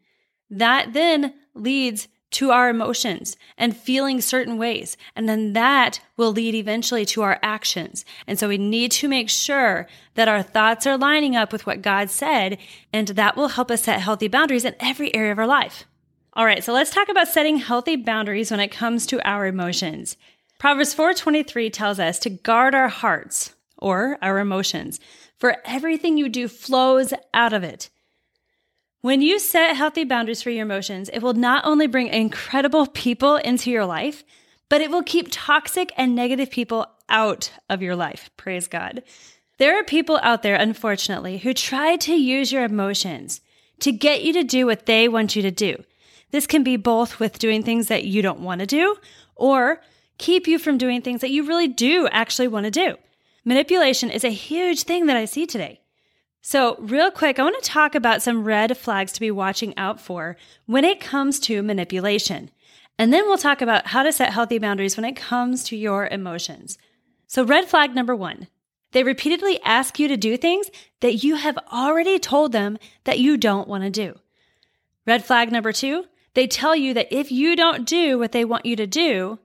that 0.51 0.93
then 0.93 1.35
leads 1.55 2.09
to 2.33 2.51
our 2.51 2.69
emotions 2.69 3.37
and 3.57 3.77
feeling 3.77 4.21
certain 4.21 4.59
ways. 4.59 4.97
And 5.15 5.29
then 5.29 5.53
that 5.53 6.01
will 6.17 6.33
lead 6.33 6.55
eventually 6.55 7.05
to 7.07 7.23
our 7.23 7.39
actions. 7.43 8.05
And 8.27 8.39
so 8.39 8.49
we 8.49 8.59
need 8.59 8.91
to 8.93 9.09
make 9.09 9.31
sure 9.31 9.87
that 10.15 10.29
our 10.29 10.43
thoughts 10.43 10.87
are 10.87 10.99
lining 10.99 11.37
up 11.37 11.53
with 11.53 11.67
what 11.67 11.83
God 11.83 12.11
said, 12.11 12.59
and 12.93 13.09
that 13.09 13.37
will 13.37 13.49
help 13.49 13.71
us 13.71 13.85
set 13.85 14.01
healthy 14.01 14.29
boundaries 14.29 14.65
in 14.65 14.75
every 14.81 15.15
area 15.15 15.33
of 15.33 15.39
our 15.39 15.47
life. 15.47 15.85
All 16.33 16.45
right, 16.45 16.63
so 16.63 16.73
let's 16.73 16.91
talk 16.91 17.09
about 17.09 17.29
setting 17.29 17.57
healthy 17.57 17.97
boundaries 17.97 18.51
when 18.51 18.61
it 18.61 18.69
comes 18.69 19.07
to 19.07 19.27
our 19.27 19.47
emotions. 19.47 20.17
Proverbs 20.59 20.95
4:23 20.95 21.71
tells 21.71 22.01
us 22.01 22.19
to 22.21 22.31
guard 22.31 22.75
our 22.75 22.89
hearts 22.89 23.55
or 23.79 24.19
our 24.23 24.39
emotions, 24.39 24.99
for 25.37 25.57
everything 25.65 26.17
you 26.17 26.29
do 26.29 26.49
flows 26.49 27.13
out 27.35 27.53
of 27.53 27.63
it. 27.63 27.91
When 29.03 29.21
you 29.21 29.39
set 29.39 29.77
healthy 29.77 30.05
boundaries 30.05 30.43
for 30.43 30.51
your 30.51 30.65
emotions, 30.65 31.11
it 31.13 31.21
will 31.21 31.35
not 31.35 31.65
only 31.65 31.87
bring 31.87 32.09
incredible 32.09 32.87
people 32.87 33.37
into 33.37 33.71
your 33.71 33.85
life, 33.85 34.25
but 34.69 34.81
it 34.81 34.91
will 34.91 35.03
keep 35.03 35.29
toxic 35.31 35.93
and 35.97 36.15
negative 36.15 36.51
people 36.51 36.87
out 37.09 37.53
of 37.69 37.83
your 37.83 37.95
life. 37.95 38.31
Praise 38.37 38.67
God. 38.67 39.03
There 39.59 39.79
are 39.79 39.85
people 39.85 40.19
out 40.23 40.43
there, 40.43 40.57
unfortunately, 40.57 41.39
who 41.39 41.55
try 41.55 41.97
to 41.97 42.15
use 42.15 42.51
your 42.51 42.65
emotions 42.65 43.41
to 43.81 43.93
get 43.93 44.23
you 44.23 44.33
to 44.33 44.43
do 44.43 44.67
what 44.67 44.87
they 44.87 45.07
want 45.07 45.37
you 45.37 45.43
to 45.43 45.51
do. 45.51 45.85
This 46.31 46.47
can 46.47 46.63
be 46.65 46.77
both 46.77 47.21
with 47.21 47.39
doing 47.39 47.63
things 47.63 47.89
that 47.89 48.05
you 48.05 48.23
don't 48.23 48.41
want 48.41 48.61
to 48.61 48.67
do 48.67 48.97
or 49.37 49.81
keep 50.19 50.47
you 50.47 50.59
from 50.59 50.79
doing 50.79 51.03
things 51.03 51.21
that 51.21 51.31
you 51.31 51.47
really 51.47 51.69
do 51.69 52.09
actually 52.09 52.49
want 52.49 52.65
to 52.65 52.71
do. 52.71 52.97
Manipulation 53.45 54.11
is 54.11 54.25
a 54.25 54.31
huge 54.31 54.83
thing 54.83 55.07
that 55.07 55.17
I 55.17 55.25
see 55.25 55.47
today. 55.47 55.81
So, 56.43 56.77
real 56.79 57.11
quick, 57.11 57.39
I 57.39 57.43
want 57.43 57.61
to 57.63 57.69
talk 57.69 57.95
about 57.95 58.23
some 58.23 58.45
red 58.45 58.77
flags 58.77 59.13
to 59.13 59.21
be 59.21 59.31
watching 59.31 59.77
out 59.77 60.01
for 60.01 60.37
when 60.67 60.85
it 60.85 61.01
comes 61.01 61.41
to 61.41 61.63
manipulation. 61.63 62.51
And 62.99 63.13
then 63.13 63.25
we'll 63.27 63.37
talk 63.37 63.61
about 63.61 63.89
how 63.89 64.03
to 64.03 64.13
set 64.13 64.33
healthy 64.33 64.59
boundaries 64.59 64.97
when 64.97 65.05
it 65.05 65.17
comes 65.17 65.65
to 65.65 65.77
your 65.77 66.07
emotions. 66.07 66.79
So, 67.27 67.45
red 67.45 67.67
flag 67.67 67.95
number 67.95 68.15
one 68.15 68.47
they 68.93 69.03
repeatedly 69.03 69.61
ask 69.63 69.99
you 69.99 70.09
to 70.09 70.17
do 70.17 70.37
things 70.37 70.71
that 71.01 71.23
you 71.23 71.35
have 71.35 71.59
already 71.73 72.19
told 72.19 72.53
them 72.53 72.79
that 73.05 73.19
you 73.19 73.37
don't 73.37 73.69
want 73.69 73.85
to 73.85 73.91
do. 73.91 74.19
Red 75.05 75.25
flag 75.25 75.53
number 75.53 75.73
two 75.73 76.05
they 76.35 76.47
tell 76.47 76.77
you 76.77 76.95
that 76.95 77.09
if 77.11 77.33
you 77.33 77.57
don't 77.57 77.87
do 77.87 78.19
what 78.19 78.33
they 78.33 78.45
want 78.45 78.67
you 78.67 78.77
to 78.77 78.87
do, 78.87 79.39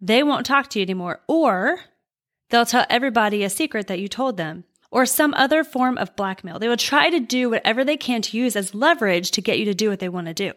they 0.00 0.22
won't 0.22 0.46
talk 0.46 0.68
to 0.70 0.78
you 0.78 0.84
anymore, 0.84 1.20
or 1.26 1.80
they'll 2.50 2.66
tell 2.66 2.86
everybody 2.88 3.42
a 3.42 3.50
secret 3.50 3.86
that 3.88 3.98
you 3.98 4.08
told 4.08 4.36
them, 4.36 4.64
or 4.90 5.04
some 5.04 5.34
other 5.34 5.64
form 5.64 5.98
of 5.98 6.16
blackmail. 6.16 6.58
They 6.58 6.68
will 6.68 6.76
try 6.76 7.10
to 7.10 7.20
do 7.20 7.50
whatever 7.50 7.84
they 7.84 7.96
can 7.96 8.22
to 8.22 8.36
use 8.36 8.56
as 8.56 8.74
leverage 8.74 9.30
to 9.32 9.42
get 9.42 9.58
you 9.58 9.64
to 9.66 9.74
do 9.74 9.90
what 9.90 9.98
they 9.98 10.08
want 10.08 10.26
to 10.28 10.34
do. 10.34 10.52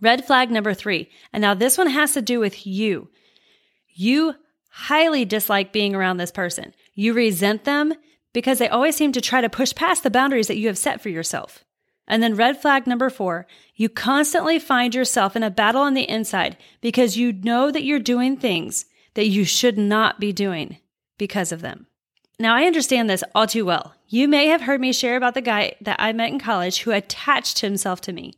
Red 0.00 0.26
flag 0.26 0.50
number 0.50 0.74
three, 0.74 1.08
and 1.32 1.40
now 1.40 1.54
this 1.54 1.78
one 1.78 1.88
has 1.88 2.12
to 2.12 2.22
do 2.22 2.40
with 2.40 2.66
you. 2.66 3.08
You 3.94 4.34
highly 4.70 5.24
dislike 5.24 5.72
being 5.72 5.94
around 5.94 6.16
this 6.16 6.32
person. 6.32 6.74
You 6.94 7.14
resent 7.14 7.64
them 7.64 7.94
because 8.32 8.58
they 8.58 8.68
always 8.68 8.96
seem 8.96 9.12
to 9.12 9.20
try 9.20 9.40
to 9.40 9.48
push 9.48 9.74
past 9.74 10.02
the 10.02 10.10
boundaries 10.10 10.48
that 10.48 10.58
you 10.58 10.66
have 10.66 10.76
set 10.76 11.00
for 11.00 11.08
yourself. 11.08 11.64
And 12.06 12.22
then 12.22 12.34
red 12.34 12.60
flag 12.60 12.86
number 12.86 13.08
four, 13.08 13.46
you 13.74 13.88
constantly 13.88 14.58
find 14.58 14.94
yourself 14.94 15.36
in 15.36 15.42
a 15.42 15.50
battle 15.50 15.82
on 15.82 15.94
the 15.94 16.08
inside 16.08 16.56
because 16.80 17.16
you 17.16 17.32
know 17.32 17.70
that 17.70 17.84
you're 17.84 17.98
doing 17.98 18.36
things 18.36 18.84
that 19.14 19.28
you 19.28 19.44
should 19.44 19.78
not 19.78 20.20
be 20.20 20.32
doing 20.32 20.78
because 21.18 21.52
of 21.52 21.62
them. 21.62 21.86
Now, 22.38 22.54
I 22.54 22.64
understand 22.64 23.08
this 23.08 23.24
all 23.34 23.46
too 23.46 23.64
well. 23.64 23.94
You 24.08 24.28
may 24.28 24.46
have 24.48 24.62
heard 24.62 24.80
me 24.80 24.92
share 24.92 25.16
about 25.16 25.34
the 25.34 25.40
guy 25.40 25.76
that 25.80 26.00
I 26.00 26.12
met 26.12 26.30
in 26.30 26.40
college 26.40 26.82
who 26.82 26.90
attached 26.90 27.60
himself 27.60 28.00
to 28.02 28.12
me. 28.12 28.34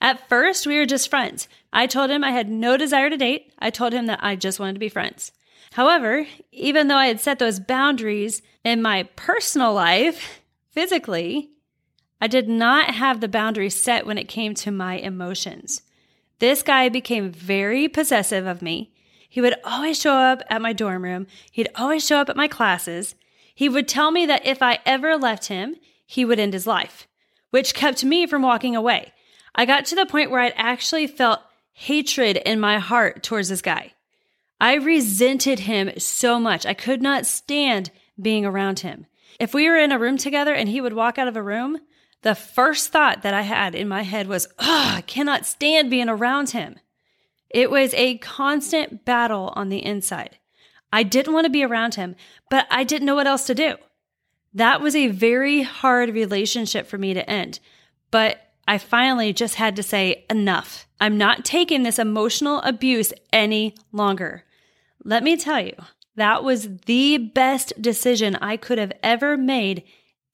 At 0.00 0.28
first, 0.28 0.66
we 0.66 0.78
were 0.78 0.86
just 0.86 1.08
friends. 1.08 1.48
I 1.72 1.86
told 1.86 2.10
him 2.10 2.24
I 2.24 2.30
had 2.30 2.50
no 2.50 2.76
desire 2.76 3.10
to 3.10 3.16
date. 3.16 3.52
I 3.58 3.70
told 3.70 3.92
him 3.92 4.06
that 4.06 4.20
I 4.22 4.36
just 4.36 4.58
wanted 4.58 4.74
to 4.74 4.80
be 4.80 4.88
friends. 4.88 5.32
However, 5.72 6.26
even 6.52 6.88
though 6.88 6.96
I 6.96 7.06
had 7.06 7.20
set 7.20 7.38
those 7.38 7.60
boundaries 7.60 8.42
in 8.64 8.82
my 8.82 9.04
personal 9.16 9.72
life, 9.74 10.42
physically, 10.70 11.50
I 12.20 12.26
did 12.26 12.48
not 12.48 12.94
have 12.94 13.20
the 13.20 13.28
boundaries 13.28 13.78
set 13.78 14.06
when 14.06 14.18
it 14.18 14.28
came 14.28 14.54
to 14.54 14.70
my 14.70 14.94
emotions. 14.94 15.82
This 16.38 16.62
guy 16.62 16.88
became 16.88 17.30
very 17.30 17.88
possessive 17.88 18.46
of 18.46 18.62
me. 18.62 18.92
He 19.28 19.40
would 19.40 19.56
always 19.64 20.00
show 20.00 20.14
up 20.14 20.42
at 20.48 20.62
my 20.62 20.72
dorm 20.72 21.04
room. 21.04 21.26
He'd 21.52 21.68
always 21.74 22.06
show 22.06 22.18
up 22.18 22.28
at 22.28 22.36
my 22.36 22.48
classes. 22.48 23.14
He 23.54 23.68
would 23.68 23.88
tell 23.88 24.10
me 24.10 24.26
that 24.26 24.46
if 24.46 24.62
I 24.62 24.78
ever 24.86 25.16
left 25.16 25.46
him, 25.46 25.76
he 26.06 26.24
would 26.24 26.38
end 26.38 26.52
his 26.52 26.66
life, 26.66 27.06
which 27.50 27.74
kept 27.74 28.04
me 28.04 28.26
from 28.26 28.42
walking 28.42 28.76
away. 28.76 29.12
I 29.54 29.64
got 29.64 29.84
to 29.86 29.94
the 29.94 30.06
point 30.06 30.30
where 30.30 30.40
I'd 30.40 30.54
actually 30.56 31.06
felt 31.06 31.40
hatred 31.72 32.36
in 32.38 32.60
my 32.60 32.78
heart 32.78 33.22
towards 33.22 33.48
this 33.48 33.62
guy. 33.62 33.92
I 34.60 34.74
resented 34.74 35.60
him 35.60 35.90
so 35.98 36.40
much. 36.40 36.64
I 36.64 36.72
could 36.72 37.02
not 37.02 37.26
stand 37.26 37.90
being 38.20 38.46
around 38.46 38.80
him. 38.80 39.06
If 39.38 39.52
we 39.52 39.68
were 39.68 39.76
in 39.76 39.92
a 39.92 39.98
room 39.98 40.16
together 40.16 40.54
and 40.54 40.68
he 40.68 40.80
would 40.80 40.94
walk 40.94 41.18
out 41.18 41.28
of 41.28 41.36
a 41.36 41.42
room, 41.42 41.78
the 42.22 42.34
first 42.34 42.90
thought 42.90 43.22
that 43.22 43.34
I 43.34 43.42
had 43.42 43.74
in 43.74 43.88
my 43.88 44.02
head 44.02 44.26
was, 44.26 44.48
oh, 44.58 44.92
I 44.96 45.02
cannot 45.02 45.46
stand 45.46 45.90
being 45.90 46.08
around 46.08 46.50
him. 46.50 46.76
It 47.50 47.70
was 47.70 47.94
a 47.94 48.18
constant 48.18 49.04
battle 49.04 49.52
on 49.54 49.68
the 49.68 49.84
inside. 49.84 50.38
I 50.92 51.02
didn't 51.02 51.34
want 51.34 51.44
to 51.44 51.50
be 51.50 51.64
around 51.64 51.94
him, 51.94 52.16
but 52.50 52.66
I 52.70 52.84
didn't 52.84 53.06
know 53.06 53.14
what 53.14 53.26
else 53.26 53.46
to 53.46 53.54
do. 53.54 53.76
That 54.54 54.80
was 54.80 54.96
a 54.96 55.08
very 55.08 55.62
hard 55.62 56.10
relationship 56.10 56.86
for 56.86 56.98
me 56.98 57.14
to 57.14 57.28
end. 57.28 57.60
But 58.10 58.40
I 58.66 58.78
finally 58.78 59.32
just 59.32 59.56
had 59.56 59.76
to 59.76 59.82
say, 59.82 60.24
enough. 60.30 60.88
I'm 61.00 61.18
not 61.18 61.44
taking 61.44 61.82
this 61.82 61.98
emotional 61.98 62.60
abuse 62.62 63.12
any 63.32 63.74
longer. 63.92 64.44
Let 65.04 65.22
me 65.22 65.36
tell 65.36 65.60
you, 65.60 65.74
that 66.16 66.42
was 66.42 66.68
the 66.86 67.18
best 67.18 67.80
decision 67.80 68.36
I 68.36 68.56
could 68.56 68.78
have 68.78 68.92
ever 69.02 69.36
made 69.36 69.84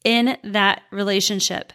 in 0.05 0.37
that 0.45 0.83
relationship. 0.91 1.73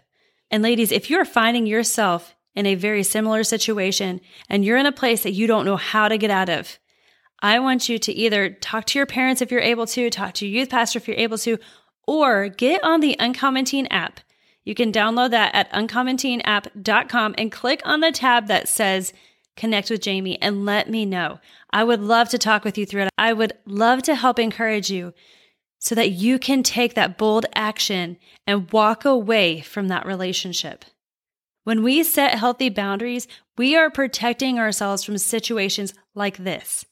And 0.49 0.63
ladies, 0.63 0.91
if 0.91 1.09
you're 1.09 1.25
finding 1.25 1.65
yourself 1.65 2.35
in 2.55 2.65
a 2.65 2.75
very 2.75 3.03
similar 3.03 3.43
situation 3.43 4.21
and 4.49 4.63
you're 4.63 4.77
in 4.77 4.85
a 4.85 4.91
place 4.91 5.23
that 5.23 5.33
you 5.33 5.47
don't 5.47 5.65
know 5.65 5.77
how 5.77 6.07
to 6.07 6.17
get 6.17 6.31
out 6.31 6.49
of, 6.49 6.79
I 7.41 7.59
want 7.59 7.87
you 7.87 7.99
to 7.99 8.11
either 8.11 8.49
talk 8.49 8.85
to 8.85 8.99
your 8.99 9.05
parents 9.05 9.41
if 9.41 9.51
you're 9.51 9.61
able 9.61 9.85
to, 9.87 10.09
talk 10.09 10.33
to 10.35 10.47
your 10.47 10.61
youth 10.61 10.69
pastor 10.69 10.97
if 10.97 11.07
you're 11.07 11.17
able 11.17 11.37
to, 11.39 11.59
or 12.07 12.49
get 12.49 12.83
on 12.83 12.99
the 12.99 13.15
Uncommon 13.19 13.65
Teen 13.65 13.87
app. 13.87 14.21
You 14.63 14.73
can 14.75 14.91
download 14.91 15.31
that 15.31 15.53
at 15.53 15.71
uncommonteenapp.com 15.71 17.35
and 17.37 17.51
click 17.51 17.81
on 17.85 17.99
the 17.99 18.11
tab 18.11 18.47
that 18.47 18.67
says 18.67 19.13
connect 19.55 19.89
with 19.89 20.01
Jamie 20.01 20.41
and 20.41 20.65
let 20.65 20.89
me 20.89 21.05
know. 21.05 21.39
I 21.71 21.83
would 21.83 22.01
love 22.01 22.29
to 22.29 22.37
talk 22.37 22.63
with 22.63 22.77
you 22.77 22.85
through 22.85 23.03
it. 23.03 23.09
I 23.17 23.33
would 23.33 23.53
love 23.65 24.03
to 24.03 24.15
help 24.15 24.39
encourage 24.39 24.89
you 24.89 25.13
so 25.79 25.95
that 25.95 26.11
you 26.11 26.39
can 26.39 26.63
take 26.63 26.95
that 26.95 27.17
bold 27.17 27.45
action 27.53 28.17
and 28.45 28.71
walk 28.71 29.05
away 29.05 29.61
from 29.61 29.87
that 29.87 30.05
relationship. 30.05 30.85
When 31.63 31.83
we 31.83 32.03
set 32.03 32.39
healthy 32.39 32.69
boundaries, 32.69 33.27
we 33.57 33.75
are 33.75 33.89
protecting 33.89 34.57
ourselves 34.57 35.03
from 35.03 35.17
situations 35.17 35.93
like 36.15 36.37
this. 36.37 36.85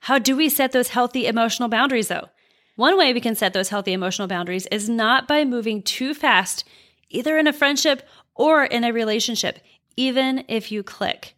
How 0.00 0.18
do 0.18 0.36
we 0.36 0.48
set 0.48 0.72
those 0.72 0.88
healthy 0.88 1.26
emotional 1.26 1.68
boundaries, 1.68 2.08
though? 2.08 2.28
One 2.76 2.98
way 2.98 3.12
we 3.12 3.20
can 3.20 3.34
set 3.34 3.52
those 3.52 3.68
healthy 3.68 3.92
emotional 3.92 4.28
boundaries 4.28 4.66
is 4.66 4.88
not 4.88 5.28
by 5.28 5.44
moving 5.44 5.82
too 5.82 6.14
fast, 6.14 6.64
either 7.08 7.38
in 7.38 7.46
a 7.46 7.52
friendship 7.52 8.06
or 8.34 8.64
in 8.64 8.84
a 8.84 8.92
relationship, 8.92 9.58
even 9.96 10.44
if 10.48 10.72
you 10.72 10.82
click. 10.82 11.34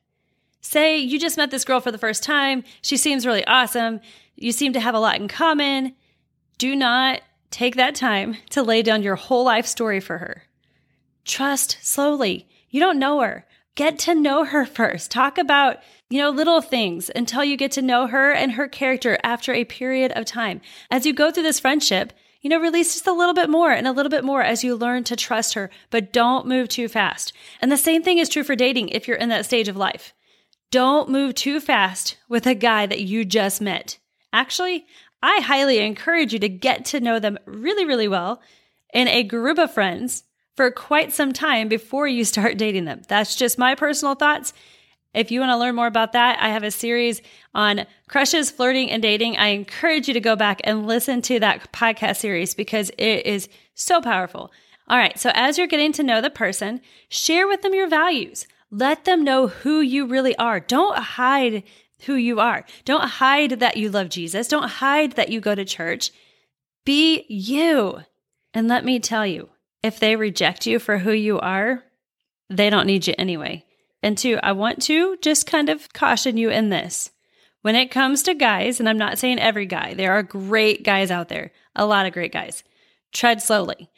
Say 0.60 0.96
you 0.98 1.18
just 1.20 1.36
met 1.36 1.50
this 1.50 1.64
girl 1.64 1.80
for 1.80 1.92
the 1.92 1.98
first 1.98 2.22
time, 2.22 2.64
she 2.80 2.96
seems 2.96 3.26
really 3.26 3.46
awesome, 3.46 4.00
you 4.36 4.50
seem 4.52 4.72
to 4.72 4.80
have 4.80 4.94
a 4.94 5.00
lot 5.00 5.20
in 5.20 5.28
common, 5.28 5.94
do 6.58 6.76
not 6.76 7.20
take 7.50 7.76
that 7.76 7.94
time 7.94 8.36
to 8.50 8.62
lay 8.62 8.82
down 8.82 9.02
your 9.02 9.16
whole 9.16 9.44
life 9.44 9.66
story 9.66 10.00
for 10.00 10.18
her. 10.18 10.44
Trust 11.24 11.78
slowly. 11.82 12.48
You 12.68 12.80
don't 12.80 12.98
know 12.98 13.20
her. 13.20 13.46
Get 13.76 13.98
to 14.00 14.14
know 14.14 14.44
her 14.44 14.66
first. 14.80 15.10
Talk 15.10 15.38
about, 15.38 15.78
you 16.10 16.20
know, 16.20 16.30
little 16.30 16.60
things 16.60 17.10
until 17.14 17.44
you 17.44 17.56
get 17.56 17.72
to 17.72 17.82
know 17.82 18.06
her 18.06 18.32
and 18.32 18.52
her 18.52 18.68
character 18.68 19.18
after 19.22 19.52
a 19.52 19.64
period 19.64 20.12
of 20.12 20.24
time. 20.24 20.60
As 20.90 21.06
you 21.06 21.12
go 21.12 21.30
through 21.30 21.44
this 21.44 21.60
friendship, 21.60 22.12
you 22.40 22.50
know, 22.50 22.60
release 22.60 22.92
just 22.92 23.06
a 23.06 23.12
little 23.12 23.32
bit 23.32 23.48
more 23.48 23.72
and 23.72 23.86
a 23.88 23.92
little 23.92 24.10
bit 24.10 24.22
more 24.22 24.42
as 24.42 24.62
you 24.62 24.76
learn 24.76 25.02
to 25.04 25.16
trust 25.16 25.54
her, 25.54 25.70
but 25.90 26.12
don't 26.12 26.46
move 26.46 26.68
too 26.68 26.88
fast. 26.88 27.32
And 27.62 27.72
the 27.72 27.76
same 27.78 28.02
thing 28.02 28.18
is 28.18 28.28
true 28.28 28.44
for 28.44 28.54
dating 28.54 28.90
if 28.90 29.08
you're 29.08 29.16
in 29.16 29.30
that 29.30 29.46
stage 29.46 29.66
of 29.66 29.78
life. 29.78 30.12
Don't 30.70 31.08
move 31.08 31.34
too 31.34 31.58
fast 31.58 32.18
with 32.28 32.46
a 32.46 32.54
guy 32.54 32.84
that 32.84 33.00
you 33.00 33.24
just 33.24 33.62
met. 33.62 33.98
Actually, 34.32 34.84
I 35.24 35.40
highly 35.40 35.78
encourage 35.78 36.34
you 36.34 36.38
to 36.40 36.50
get 36.50 36.84
to 36.86 37.00
know 37.00 37.18
them 37.18 37.38
really, 37.46 37.86
really 37.86 38.08
well 38.08 38.42
in 38.92 39.08
a 39.08 39.22
group 39.22 39.56
of 39.56 39.72
friends 39.72 40.24
for 40.54 40.70
quite 40.70 41.14
some 41.14 41.32
time 41.32 41.66
before 41.66 42.06
you 42.06 42.26
start 42.26 42.58
dating 42.58 42.84
them. 42.84 43.00
That's 43.08 43.34
just 43.34 43.56
my 43.56 43.74
personal 43.74 44.16
thoughts. 44.16 44.52
If 45.14 45.30
you 45.30 45.40
want 45.40 45.48
to 45.50 45.56
learn 45.56 45.76
more 45.76 45.86
about 45.86 46.12
that, 46.12 46.38
I 46.42 46.50
have 46.50 46.62
a 46.62 46.70
series 46.70 47.22
on 47.54 47.86
crushes, 48.06 48.50
flirting, 48.50 48.90
and 48.90 49.00
dating. 49.00 49.38
I 49.38 49.46
encourage 49.46 50.08
you 50.08 50.14
to 50.14 50.20
go 50.20 50.36
back 50.36 50.60
and 50.62 50.86
listen 50.86 51.22
to 51.22 51.40
that 51.40 51.72
podcast 51.72 52.16
series 52.16 52.54
because 52.54 52.90
it 52.98 53.24
is 53.24 53.48
so 53.72 54.02
powerful. 54.02 54.52
All 54.88 54.98
right, 54.98 55.18
so 55.18 55.30
as 55.32 55.56
you're 55.56 55.66
getting 55.66 55.92
to 55.92 56.02
know 56.02 56.20
the 56.20 56.28
person, 56.28 56.82
share 57.08 57.48
with 57.48 57.62
them 57.62 57.72
your 57.72 57.88
values. 57.88 58.46
Let 58.70 59.06
them 59.06 59.24
know 59.24 59.46
who 59.46 59.80
you 59.80 60.04
really 60.04 60.36
are. 60.36 60.60
Don't 60.60 60.98
hide 60.98 61.62
who 62.02 62.14
you 62.14 62.40
are. 62.40 62.64
Don't 62.84 63.08
hide 63.08 63.60
that 63.60 63.76
you 63.76 63.90
love 63.90 64.08
Jesus. 64.08 64.48
Don't 64.48 64.68
hide 64.68 65.12
that 65.12 65.30
you 65.30 65.40
go 65.40 65.54
to 65.54 65.64
church. 65.64 66.10
Be 66.84 67.24
you. 67.28 68.00
And 68.52 68.68
let 68.68 68.84
me 68.84 69.00
tell 69.00 69.26
you, 69.26 69.48
if 69.82 69.98
they 69.98 70.16
reject 70.16 70.66
you 70.66 70.78
for 70.78 70.98
who 70.98 71.12
you 71.12 71.38
are, 71.40 71.82
they 72.50 72.70
don't 72.70 72.86
need 72.86 73.06
you 73.06 73.14
anyway. 73.18 73.64
And 74.02 74.18
two, 74.18 74.38
I 74.42 74.52
want 74.52 74.82
to 74.82 75.16
just 75.22 75.46
kind 75.46 75.68
of 75.68 75.92
caution 75.92 76.36
you 76.36 76.50
in 76.50 76.68
this. 76.68 77.10
When 77.62 77.74
it 77.74 77.90
comes 77.90 78.22
to 78.24 78.34
guys, 78.34 78.78
and 78.78 78.88
I'm 78.88 78.98
not 78.98 79.18
saying 79.18 79.38
every 79.38 79.64
guy, 79.64 79.94
there 79.94 80.12
are 80.12 80.22
great 80.22 80.84
guys 80.84 81.10
out 81.10 81.30
there, 81.30 81.52
a 81.74 81.86
lot 81.86 82.04
of 82.04 82.12
great 82.12 82.32
guys. 82.32 82.62
Tread 83.12 83.40
slowly. 83.40 83.88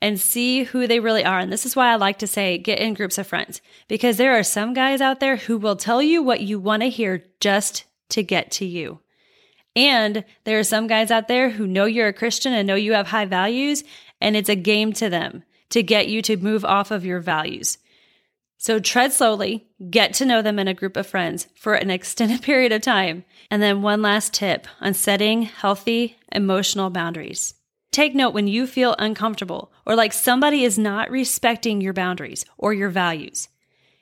And 0.00 0.20
see 0.20 0.64
who 0.64 0.86
they 0.86 1.00
really 1.00 1.24
are. 1.24 1.38
And 1.38 1.52
this 1.52 1.64
is 1.64 1.74
why 1.74 1.90
I 1.90 1.96
like 1.96 2.18
to 2.18 2.26
say 2.26 2.58
get 2.58 2.78
in 2.78 2.94
groups 2.94 3.18
of 3.18 3.26
friends 3.26 3.60
because 3.88 4.16
there 4.16 4.38
are 4.38 4.42
some 4.42 4.74
guys 4.74 5.00
out 5.00 5.20
there 5.20 5.36
who 5.36 5.56
will 5.58 5.76
tell 5.76 6.02
you 6.02 6.22
what 6.22 6.40
you 6.40 6.60
want 6.60 6.82
to 6.82 6.90
hear 6.90 7.24
just 7.40 7.84
to 8.10 8.22
get 8.22 8.50
to 8.52 8.66
you. 8.66 9.00
And 9.76 10.24
there 10.44 10.58
are 10.58 10.64
some 10.64 10.86
guys 10.86 11.10
out 11.10 11.28
there 11.28 11.50
who 11.50 11.66
know 11.66 11.84
you're 11.84 12.08
a 12.08 12.12
Christian 12.12 12.52
and 12.52 12.66
know 12.66 12.74
you 12.74 12.92
have 12.92 13.08
high 13.08 13.24
values, 13.24 13.82
and 14.20 14.36
it's 14.36 14.48
a 14.48 14.54
game 14.54 14.92
to 14.94 15.08
them 15.08 15.42
to 15.70 15.82
get 15.82 16.08
you 16.08 16.22
to 16.22 16.36
move 16.36 16.64
off 16.64 16.90
of 16.90 17.04
your 17.04 17.20
values. 17.20 17.78
So 18.56 18.78
tread 18.78 19.12
slowly, 19.12 19.66
get 19.90 20.14
to 20.14 20.24
know 20.24 20.40
them 20.40 20.58
in 20.58 20.68
a 20.68 20.74
group 20.74 20.96
of 20.96 21.06
friends 21.06 21.48
for 21.56 21.74
an 21.74 21.90
extended 21.90 22.42
period 22.42 22.72
of 22.72 22.82
time. 22.82 23.24
And 23.50 23.60
then 23.60 23.82
one 23.82 24.00
last 24.00 24.32
tip 24.32 24.66
on 24.80 24.94
setting 24.94 25.42
healthy 25.42 26.16
emotional 26.32 26.90
boundaries. 26.90 27.54
Take 27.94 28.12
note 28.12 28.34
when 28.34 28.48
you 28.48 28.66
feel 28.66 28.96
uncomfortable 28.98 29.70
or 29.86 29.94
like 29.94 30.12
somebody 30.12 30.64
is 30.64 30.76
not 30.76 31.12
respecting 31.12 31.80
your 31.80 31.92
boundaries 31.92 32.44
or 32.58 32.72
your 32.72 32.88
values. 32.88 33.48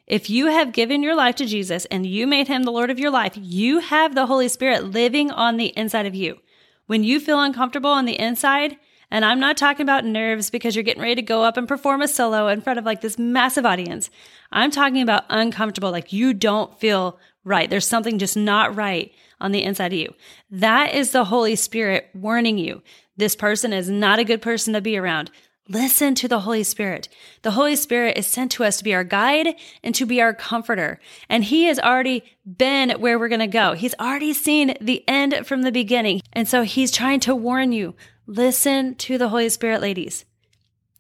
If 0.06 0.30
you 0.30 0.46
have 0.46 0.72
given 0.72 1.02
your 1.02 1.14
life 1.14 1.34
to 1.36 1.44
Jesus 1.44 1.84
and 1.90 2.06
you 2.06 2.26
made 2.26 2.48
him 2.48 2.62
the 2.62 2.72
Lord 2.72 2.88
of 2.88 2.98
your 2.98 3.10
life, 3.10 3.34
you 3.36 3.80
have 3.80 4.14
the 4.14 4.24
Holy 4.24 4.48
Spirit 4.48 4.84
living 4.84 5.30
on 5.30 5.58
the 5.58 5.74
inside 5.76 6.06
of 6.06 6.14
you. 6.14 6.38
When 6.86 7.04
you 7.04 7.20
feel 7.20 7.38
uncomfortable 7.38 7.90
on 7.90 8.06
the 8.06 8.18
inside, 8.18 8.78
and 9.10 9.26
I'm 9.26 9.38
not 9.38 9.58
talking 9.58 9.84
about 9.84 10.06
nerves 10.06 10.48
because 10.48 10.74
you're 10.74 10.84
getting 10.84 11.02
ready 11.02 11.16
to 11.16 11.20
go 11.20 11.42
up 11.42 11.58
and 11.58 11.68
perform 11.68 12.00
a 12.00 12.08
solo 12.08 12.48
in 12.48 12.62
front 12.62 12.78
of 12.78 12.86
like 12.86 13.02
this 13.02 13.18
massive 13.18 13.66
audience. 13.66 14.08
I'm 14.50 14.70
talking 14.70 15.02
about 15.02 15.26
uncomfortable, 15.28 15.90
like 15.90 16.14
you 16.14 16.32
don't 16.32 16.80
feel 16.80 17.18
right. 17.44 17.68
There's 17.68 17.86
something 17.86 18.18
just 18.18 18.38
not 18.38 18.74
right 18.74 19.12
on 19.38 19.52
the 19.52 19.62
inside 19.62 19.92
of 19.92 19.98
you. 19.98 20.14
That 20.50 20.94
is 20.94 21.10
the 21.10 21.24
Holy 21.24 21.56
Spirit 21.56 22.08
warning 22.14 22.56
you. 22.56 22.80
This 23.16 23.36
person 23.36 23.72
is 23.72 23.90
not 23.90 24.18
a 24.18 24.24
good 24.24 24.42
person 24.42 24.72
to 24.74 24.80
be 24.80 24.96
around. 24.96 25.30
Listen 25.68 26.14
to 26.16 26.26
the 26.26 26.40
Holy 26.40 26.64
Spirit. 26.64 27.08
The 27.42 27.52
Holy 27.52 27.76
Spirit 27.76 28.18
is 28.18 28.26
sent 28.26 28.50
to 28.52 28.64
us 28.64 28.78
to 28.78 28.84
be 28.84 28.94
our 28.94 29.04
guide 29.04 29.54
and 29.82 29.94
to 29.94 30.04
be 30.04 30.20
our 30.20 30.34
comforter. 30.34 30.98
And 31.28 31.44
He 31.44 31.64
has 31.64 31.78
already 31.78 32.24
been 32.44 32.90
where 33.00 33.18
we're 33.18 33.28
going 33.28 33.40
to 33.40 33.46
go. 33.46 33.74
He's 33.74 33.94
already 34.00 34.32
seen 34.32 34.76
the 34.80 35.06
end 35.08 35.46
from 35.46 35.62
the 35.62 35.70
beginning. 35.70 36.22
And 36.32 36.48
so 36.48 36.62
He's 36.62 36.90
trying 36.90 37.20
to 37.20 37.34
warn 37.34 37.72
you 37.72 37.94
Listen 38.26 38.94
to 38.94 39.18
the 39.18 39.28
Holy 39.28 39.48
Spirit, 39.48 39.80
ladies. 39.80 40.24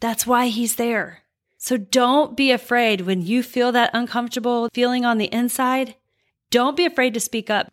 That's 0.00 0.26
why 0.26 0.48
He's 0.48 0.76
there. 0.76 1.22
So 1.56 1.76
don't 1.76 2.36
be 2.36 2.50
afraid 2.50 3.02
when 3.02 3.22
you 3.22 3.42
feel 3.42 3.70
that 3.72 3.90
uncomfortable 3.94 4.68
feeling 4.74 5.04
on 5.04 5.18
the 5.18 5.32
inside. 5.32 5.94
Don't 6.50 6.76
be 6.76 6.84
afraid 6.84 7.14
to 7.14 7.20
speak 7.20 7.48
up. 7.48 7.72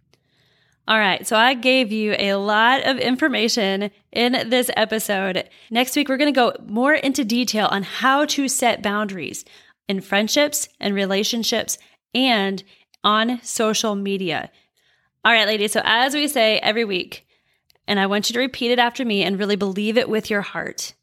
All 0.90 0.98
right, 0.98 1.26
so 1.28 1.36
I 1.36 1.54
gave 1.54 1.92
you 1.92 2.16
a 2.18 2.34
lot 2.34 2.84
of 2.84 2.98
information 2.98 3.92
in 4.12 4.50
this 4.50 4.72
episode. 4.76 5.48
Next 5.70 5.96
week, 5.96 6.10
we're 6.10 6.18
going 6.18 6.34
to 6.34 6.40
go 6.40 6.56
more 6.66 6.96
into 6.96 7.24
detail 7.24 7.68
on 7.70 7.84
how 7.84 8.26
to 8.26 8.48
set 8.48 8.82
boundaries 8.82 9.46
in 9.88 10.02
friendships 10.02 10.68
and 10.80 10.96
relationships 10.96 11.78
and 12.16 12.64
on 13.04 13.40
social 13.44 13.94
media. 13.94 14.50
All 15.24 15.32
right, 15.32 15.46
ladies, 15.46 15.74
so 15.74 15.82
as 15.84 16.16
we 16.16 16.28
say 16.28 16.58
every 16.58 16.86
week, 16.86 17.28
and 17.88 18.00
I 18.00 18.08
want 18.08 18.28
you 18.28 18.34
to 18.34 18.40
repeat 18.40 18.72
it 18.72 18.80
after 18.80 19.06
me 19.06 19.22
and 19.22 19.38
really 19.38 19.56
believe 19.56 19.96
it 19.96 20.10
with 20.10 20.32
your 20.32 20.42
heart. 20.42 20.96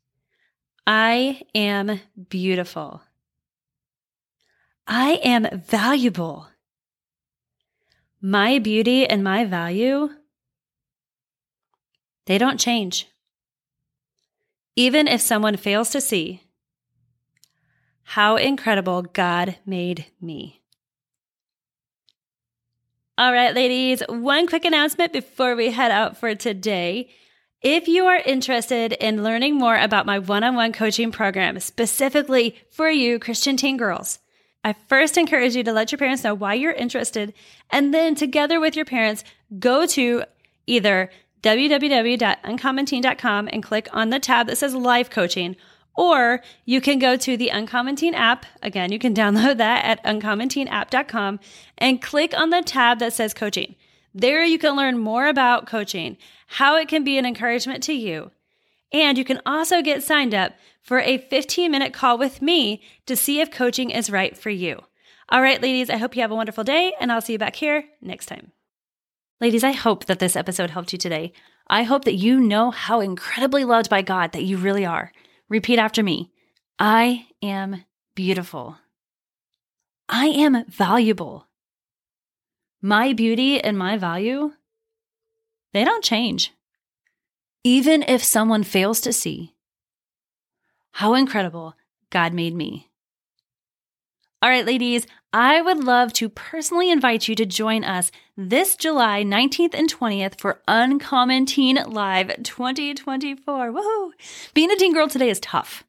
I 0.85 1.43
am 1.55 2.01
beautiful. 2.29 3.03
I 4.89 5.21
am 5.23 5.47
valuable. 5.65 6.49
My 8.21 8.59
beauty 8.59 9.07
and 9.07 9.23
my 9.23 9.45
value, 9.45 10.11
they 12.27 12.39
don't 12.39 12.59
change. 12.59 13.09
Even 14.75 15.07
if 15.07 15.21
someone 15.21 15.57
fails 15.57 15.91
to 15.91 16.01
see 16.01 16.43
how 18.03 18.37
incredible 18.37 19.03
God 19.03 19.57
made 19.67 20.07
me. 20.21 20.63
All 23.19 23.33
right, 23.33 23.55
ladies, 23.55 24.03
one 24.09 24.47
quick 24.47 24.65
announcement 24.65 25.13
before 25.13 25.57
we 25.57 25.71
head 25.71 25.91
out 25.91 26.19
for 26.19 26.35
today. 26.35 27.09
If 27.63 27.89
you 27.89 28.05
are 28.05 28.19
interested 28.19 28.93
in 28.93 29.25
learning 29.25 29.57
more 29.57 29.77
about 29.77 30.07
my 30.07 30.19
one 30.19 30.45
on 30.45 30.55
one 30.55 30.73
coaching 30.73 31.11
program, 31.11 31.59
specifically 31.59 32.57
for 32.71 32.91
you, 32.91 33.19
Christian 33.19 33.57
teen 33.57 33.77
girls, 33.77 34.19
I 34.67 34.75
first 34.89 35.17
encourage 35.17 35.55
you 35.55 35.63
to 35.63 35.73
let 35.73 35.93
your 35.93 36.01
parents 36.01 36.25
know 36.25 36.35
why 36.35 36.55
you're 36.55 36.73
interested. 36.73 37.33
And 37.71 37.95
then, 37.95 38.17
together 38.17 38.59
with 38.59 38.75
your 38.75 38.85
parents, 38.85 39.23
go 39.61 39.87
to 39.87 40.25
either 40.67 41.09
www.uncommonteen.com 41.43 43.49
and 43.53 43.63
click 43.63 43.89
on 43.93 44.11
the 44.11 44.19
tab 44.19 44.49
that 44.49 44.59
says 44.59 44.75
Life 44.75 45.09
Coaching 45.09 45.55
or 45.95 46.43
you 46.65 46.81
can 46.81 46.99
go 46.99 47.17
to 47.17 47.37
the 47.37 47.51
Uncommon 47.51 47.95
Teen 47.95 48.13
app. 48.13 48.45
Again, 48.61 48.91
you 48.91 48.99
can 48.99 49.15
download 49.23 49.59
that 49.59 49.85
at 49.85 50.03
uncommonteenapp.com 50.03 51.39
and 51.79 52.03
click 52.03 52.37
on 52.37 52.51
the 52.51 52.63
tab 52.63 52.99
that 52.99 53.13
says 53.13 53.33
coaching. 53.33 53.77
There 54.13 54.45
you 54.45 54.59
can 54.59 54.75
learn 54.75 54.99
more 54.99 55.29
about 55.29 55.69
coaching, 55.69 56.17
how 56.49 56.77
it 56.77 56.89
can 56.89 57.05
be 57.05 57.19
an 57.19 57.25
encouragement 57.25 57.85
to 57.85 57.93
you. 57.93 58.33
And 58.93 59.19
you 59.19 59.25
can 59.25 59.41
also 59.45 59.83
get 59.83 60.03
signed 60.03 60.35
up 60.35 60.53
for 60.81 61.01
a 61.01 61.19
15 61.19 61.71
minute 61.71 61.93
call 61.93 62.19
with 62.19 62.41
me 62.41 62.83
to 63.07 63.17
see 63.17 63.41
if 63.41 63.51
coaching 63.51 63.91
is 63.91 64.11
right 64.11 64.37
for 64.37 64.51
you. 64.51 64.81
All 65.29 65.43
right, 65.43 65.61
ladies, 65.61 65.91
I 65.91 65.97
hope 65.97 66.15
you 66.15 66.23
have 66.23 66.31
a 66.31 66.37
wonderful 66.37 66.65
day 66.65 66.93
and 67.01 67.11
I'll 67.11 67.21
see 67.21 67.33
you 67.33 67.39
back 67.39 67.57
here 67.57 67.85
next 68.01 68.27
time. 68.27 68.53
Ladies, 69.41 69.65
I 69.65 69.73
hope 69.73 70.07
that 70.07 70.21
this 70.21 70.37
episode 70.37 70.71
helped 70.71 70.93
you 70.93 70.99
today. 70.99 71.33
I 71.67 71.83
hope 71.83 72.05
that 72.05 72.15
you 72.15 72.41
know 72.41 72.71
how 72.71 73.01
incredibly 73.01 73.65
loved 73.65 73.91
by 73.91 74.03
God 74.03 74.33
that 74.33 74.45
you 74.45 74.57
really 74.57 74.87
are. 74.87 75.13
Repeat 75.49 75.79
after 75.79 76.03
me 76.03 76.31
I 76.79 77.27
am 77.43 77.85
beautiful. 78.15 78.79
I 80.09 80.27
am 80.27 80.65
valuable. 80.69 81.49
My 82.81 83.13
beauty 83.13 83.61
and 83.61 83.77
my 83.77 83.97
value, 83.97 84.53
they 85.73 85.85
don't 85.85 86.05
change. 86.05 86.53
Even 87.67 88.05
if 88.05 88.23
someone 88.23 88.63
fails 88.63 89.01
to 89.01 89.13
see 89.13 89.57
how 90.93 91.15
incredible 91.15 91.75
God 92.11 92.33
made 92.33 92.55
me. 92.55 92.93
All 94.41 94.49
right, 94.49 94.65
ladies, 94.65 95.05
I 95.33 95.61
would 95.61 95.83
love 95.83 96.13
to 96.13 96.29
personally 96.29 96.93
invite 96.93 97.27
you 97.27 97.35
to 97.35 97.45
join 97.45 97.83
us 97.83 98.13
this 98.37 98.77
July 98.77 99.25
19th 99.25 99.75
and 99.75 99.93
20th 99.93 100.39
for 100.39 100.63
Uncommon 100.69 101.45
Teen 101.45 101.75
Live 101.89 102.41
2024. 102.45 103.73
Woohoo! 103.73 104.11
Being 104.55 104.71
a 104.71 104.77
teen 104.77 104.95
girl 104.95 105.09
today 105.09 105.29
is 105.29 105.41
tough. 105.41 105.83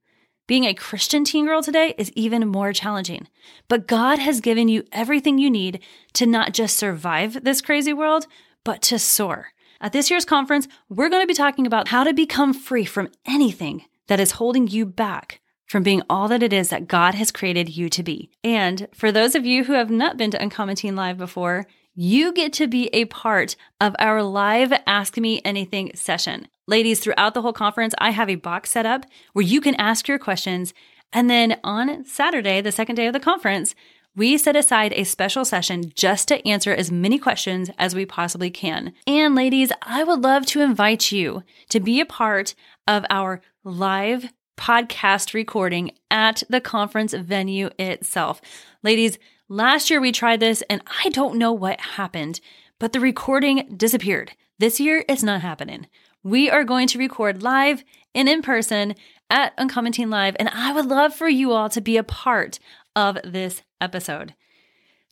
Being 0.47 0.63
a 0.63 0.73
Christian 0.73 1.25
teen 1.25 1.45
girl 1.45 1.61
today 1.61 1.93
is 1.99 2.11
even 2.15 2.47
more 2.47 2.73
challenging. 2.73 3.27
But 3.67 3.85
God 3.85 4.17
has 4.17 4.41
given 4.41 4.67
you 4.67 4.83
everything 4.91 5.37
you 5.37 5.51
need 5.51 5.83
to 6.13 6.25
not 6.25 6.55
just 6.55 6.75
survive 6.75 7.43
this 7.43 7.61
crazy 7.61 7.93
world, 7.93 8.25
but 8.63 8.81
to 8.81 8.97
soar. 8.97 9.49
At 9.79 9.93
this 9.93 10.09
year's 10.09 10.25
conference, 10.25 10.67
we're 10.89 11.09
going 11.09 11.23
to 11.23 11.27
be 11.27 11.33
talking 11.33 11.67
about 11.67 11.89
how 11.89 12.03
to 12.03 12.13
become 12.13 12.53
free 12.53 12.85
from 12.85 13.09
anything 13.25 13.85
that 14.07 14.19
is 14.19 14.31
holding 14.31 14.67
you 14.67 14.85
back 14.85 15.41
from 15.67 15.83
being 15.83 16.01
all 16.09 16.27
that 16.29 16.41
it 16.41 16.53
is 16.53 16.69
that 16.69 16.87
God 16.87 17.13
has 17.15 17.31
created 17.31 17.75
you 17.75 17.89
to 17.89 18.01
be. 18.01 18.31
And 18.43 18.87
for 18.93 19.11
those 19.11 19.35
of 19.35 19.45
you 19.45 19.65
who 19.65 19.73
have 19.73 19.89
not 19.89 20.17
been 20.17 20.31
to 20.31 20.41
Uncommon 20.41 20.77
Teen 20.77 20.95
Live 20.95 21.17
before, 21.17 21.67
you 21.93 22.31
get 22.31 22.53
to 22.53 22.67
be 22.67 22.87
a 22.93 23.05
part 23.05 23.55
of 23.81 23.95
our 23.99 24.23
live 24.23 24.71
Ask 24.85 25.17
Me 25.17 25.41
Anything 25.43 25.91
session. 25.95 26.47
Ladies, 26.67 26.99
throughout 26.99 27.33
the 27.33 27.41
whole 27.41 27.53
conference, 27.53 27.93
I 27.97 28.11
have 28.11 28.29
a 28.29 28.35
box 28.35 28.71
set 28.71 28.85
up 28.85 29.05
where 29.33 29.45
you 29.45 29.59
can 29.61 29.75
ask 29.75 30.07
your 30.07 30.19
questions. 30.19 30.73
And 31.11 31.29
then 31.29 31.59
on 31.63 32.05
Saturday, 32.05 32.61
the 32.61 32.71
second 32.71 32.95
day 32.95 33.07
of 33.07 33.13
the 33.13 33.19
conference, 33.19 33.73
we 34.17 34.35
set 34.35 34.55
aside 34.55 34.93
a 34.93 35.03
special 35.03 35.45
session 35.45 35.91
just 35.93 36.27
to 36.27 36.45
answer 36.45 36.73
as 36.73 36.91
many 36.91 37.19
questions 37.19 37.69
as 37.77 37.93
we 37.93 38.03
possibly 38.03 38.49
can. 38.49 38.91
And 39.05 39.35
ladies, 39.35 39.71
I 39.83 40.03
would 40.03 40.21
love 40.21 40.47
to 40.47 40.61
invite 40.61 41.11
you 41.11 41.43
to 41.69 41.79
be 41.79 42.01
a 42.01 42.05
part 42.05 42.55
of 42.87 43.05
our 43.11 43.41
live 43.63 44.33
podcast 44.57 45.35
recording 45.35 45.91
at 46.09 46.41
the 46.49 46.59
conference 46.59 47.13
venue 47.13 47.69
itself. 47.77 48.41
Ladies, 48.81 49.19
last 49.49 49.91
year 49.91 50.01
we 50.01 50.11
tried 50.11 50.39
this 50.39 50.63
and 50.67 50.81
I 51.03 51.09
don't 51.09 51.37
know 51.37 51.53
what 51.53 51.79
happened, 51.79 52.41
but 52.79 52.93
the 52.93 52.99
recording 52.99 53.71
disappeared. 53.77 54.31
This 54.57 54.79
year 54.79 55.05
it's 55.07 55.21
not 55.21 55.41
happening. 55.41 55.85
We 56.23 56.49
are 56.49 56.63
going 56.63 56.87
to 56.87 56.97
record 56.97 57.43
live 57.43 57.83
and 58.15 58.27
in 58.27 58.41
person 58.41 58.95
at 59.29 59.53
Uncommon 59.57 59.91
Teen 59.91 60.09
Live, 60.09 60.35
and 60.39 60.49
I 60.49 60.71
would 60.71 60.85
love 60.85 61.13
for 61.13 61.27
you 61.27 61.51
all 61.51 61.69
to 61.69 61.81
be 61.81 61.97
a 61.97 62.03
part 62.03 62.59
of 62.97 63.19
this 63.23 63.61
episode. 63.79 64.33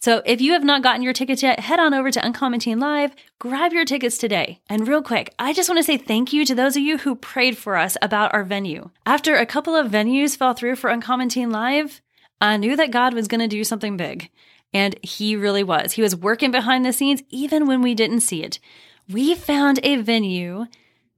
So 0.02 0.22
if 0.26 0.42
you 0.42 0.54
have 0.54 0.64
not 0.64 0.84
gotten 0.84 1.04
your 1.04 1.14
tickets 1.14 1.42
yet, 1.42 1.60
head 1.60 1.80
on 1.80 1.94
over 1.94 2.12
to 2.12 2.26
Uncommon 2.26 2.60
Teen 2.60 2.80
Live, 2.80 3.16
grab 3.40 3.72
your 3.74 3.86
tickets 3.86 4.18
today. 4.18 4.60
And 4.68 4.88
real 4.88 5.02
quick, 5.02 5.34
I 5.40 5.54
just 5.54 5.70
want 5.70 5.80
to 5.80 5.84
say 5.84 5.98
thank 5.98 6.34
you 6.34 6.46
to 6.46 6.56
those 6.56 6.76
of 6.76 6.84
you 6.84 6.98
who 6.98 7.16
prayed 7.16 7.58
for 7.58 7.78
us 7.78 7.96
about 8.02 8.34
our 8.34 8.44
venue. 8.44 8.90
After 9.06 9.36
a 9.36 9.46
couple 9.46 9.76
of 9.76 9.92
venues 9.92 10.36
fell 10.36 10.54
through 10.54 10.76
for 10.76 10.90
Uncommon 10.90 11.30
Teen 11.30 11.52
Live, 11.52 12.02
I 12.42 12.58
knew 12.58 12.76
that 12.76 12.92
God 12.92 13.14
was 13.14 13.28
going 13.28 13.42
to 13.42 13.48
do 13.48 13.64
something 13.64 13.98
big. 13.98 14.30
And 14.74 14.96
He 15.04 15.36
really 15.36 15.64
was. 15.64 15.94
He 15.94 16.02
was 16.02 16.16
working 16.16 16.52
behind 16.52 16.86
the 16.86 16.92
scenes 16.92 17.24
even 17.30 17.68
when 17.68 17.82
we 17.82 17.96
didn't 17.96 18.22
see 18.22 18.44
it. 18.44 18.60
We 19.08 19.36
found 19.36 19.80
a 19.84 19.98
venue 19.98 20.66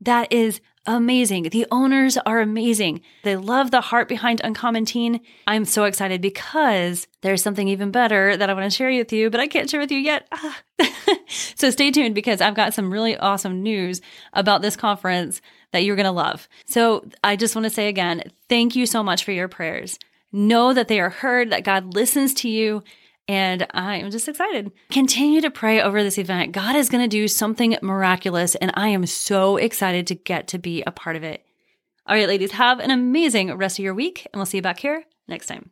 that 0.02 0.32
is 0.32 0.62
amazing. 0.88 1.44
The 1.44 1.68
owners 1.70 2.18
are 2.18 2.40
amazing. 2.40 3.02
They 3.24 3.36
love 3.36 3.70
the 3.70 3.82
heart 3.82 4.08
behind 4.08 4.42
Uncommon 4.44 4.86
Teen. 4.86 5.20
I'm 5.46 5.66
so 5.66 5.84
excited 5.84 6.22
because 6.22 7.08
there's 7.22 7.44
something 7.44 7.68
even 7.68 7.92
better 7.92 8.36
that 8.36 8.50
I 8.50 8.54
want 8.54 8.64
to 8.64 8.76
share 8.76 8.90
with 8.90 9.12
you, 9.14 9.30
but 9.30 9.40
I 9.40 9.48
can't 9.48 9.70
share 9.70 9.82
with 9.82 9.92
you 9.92 10.00
yet. 10.00 10.28
Ah. 10.32 10.62
so 11.28 11.70
stay 11.70 11.92
tuned 11.92 12.16
because 12.16 12.42
I've 12.42 12.56
got 12.56 12.74
some 12.74 12.92
really 12.92 13.18
awesome 13.18 13.62
news 13.62 14.02
about 14.34 14.62
this 14.62 14.76
conference 14.76 15.42
that 15.74 15.84
you're 15.84 15.96
going 15.96 16.06
to 16.06 16.12
love. 16.12 16.48
So 16.66 17.06
I 17.24 17.36
just 17.36 17.56
want 17.56 17.66
to 17.66 17.70
say 17.70 17.90
again, 17.90 18.24
thank 18.48 18.76
you 18.76 18.86
so 18.86 19.04
much 19.04 19.24
for 19.24 19.32
your 19.32 19.48
prayers. 19.48 20.00
Know 20.32 20.74
that 20.74 20.88
they 20.88 21.00
are 21.00 21.10
heard, 21.10 21.52
that 21.52 21.64
God 21.64 21.94
listens 21.94 22.34
to 22.36 22.50
you, 22.50 22.84
and 23.28 23.68
I 23.72 23.98
am 23.98 24.12
just 24.12 24.28
excited. 24.28 24.72
Continue 24.90 25.42
to 25.42 25.52
pray 25.52 25.82
over 25.82 26.04
this 26.04 26.18
event. 26.18 26.52
God 26.52 26.76
is 26.76 26.90
going 26.90 27.04
to 27.04 27.08
do 27.08 27.28
something 27.28 27.78
miraculous, 27.82 28.56
and 28.56 28.72
I 28.76 28.90
am 28.90 29.06
so 29.06 29.58
excited 29.58 30.08
to 30.08 30.16
get 30.16 30.48
to 30.50 30.58
be 30.58 30.84
a 30.86 30.92
part 30.92 31.16
of 31.16 31.24
it. 31.24 31.46
All 32.06 32.16
right, 32.16 32.28
ladies, 32.28 32.52
have 32.52 32.80
an 32.80 32.92
amazing 32.92 33.54
rest 33.56 33.80
of 33.80 33.84
your 33.84 33.94
week, 33.94 34.28
and 34.32 34.40
we'll 34.40 34.46
see 34.46 34.58
you 34.58 34.62
back 34.62 34.80
here 34.80 35.04
next 35.28 35.48
time. 35.48 35.72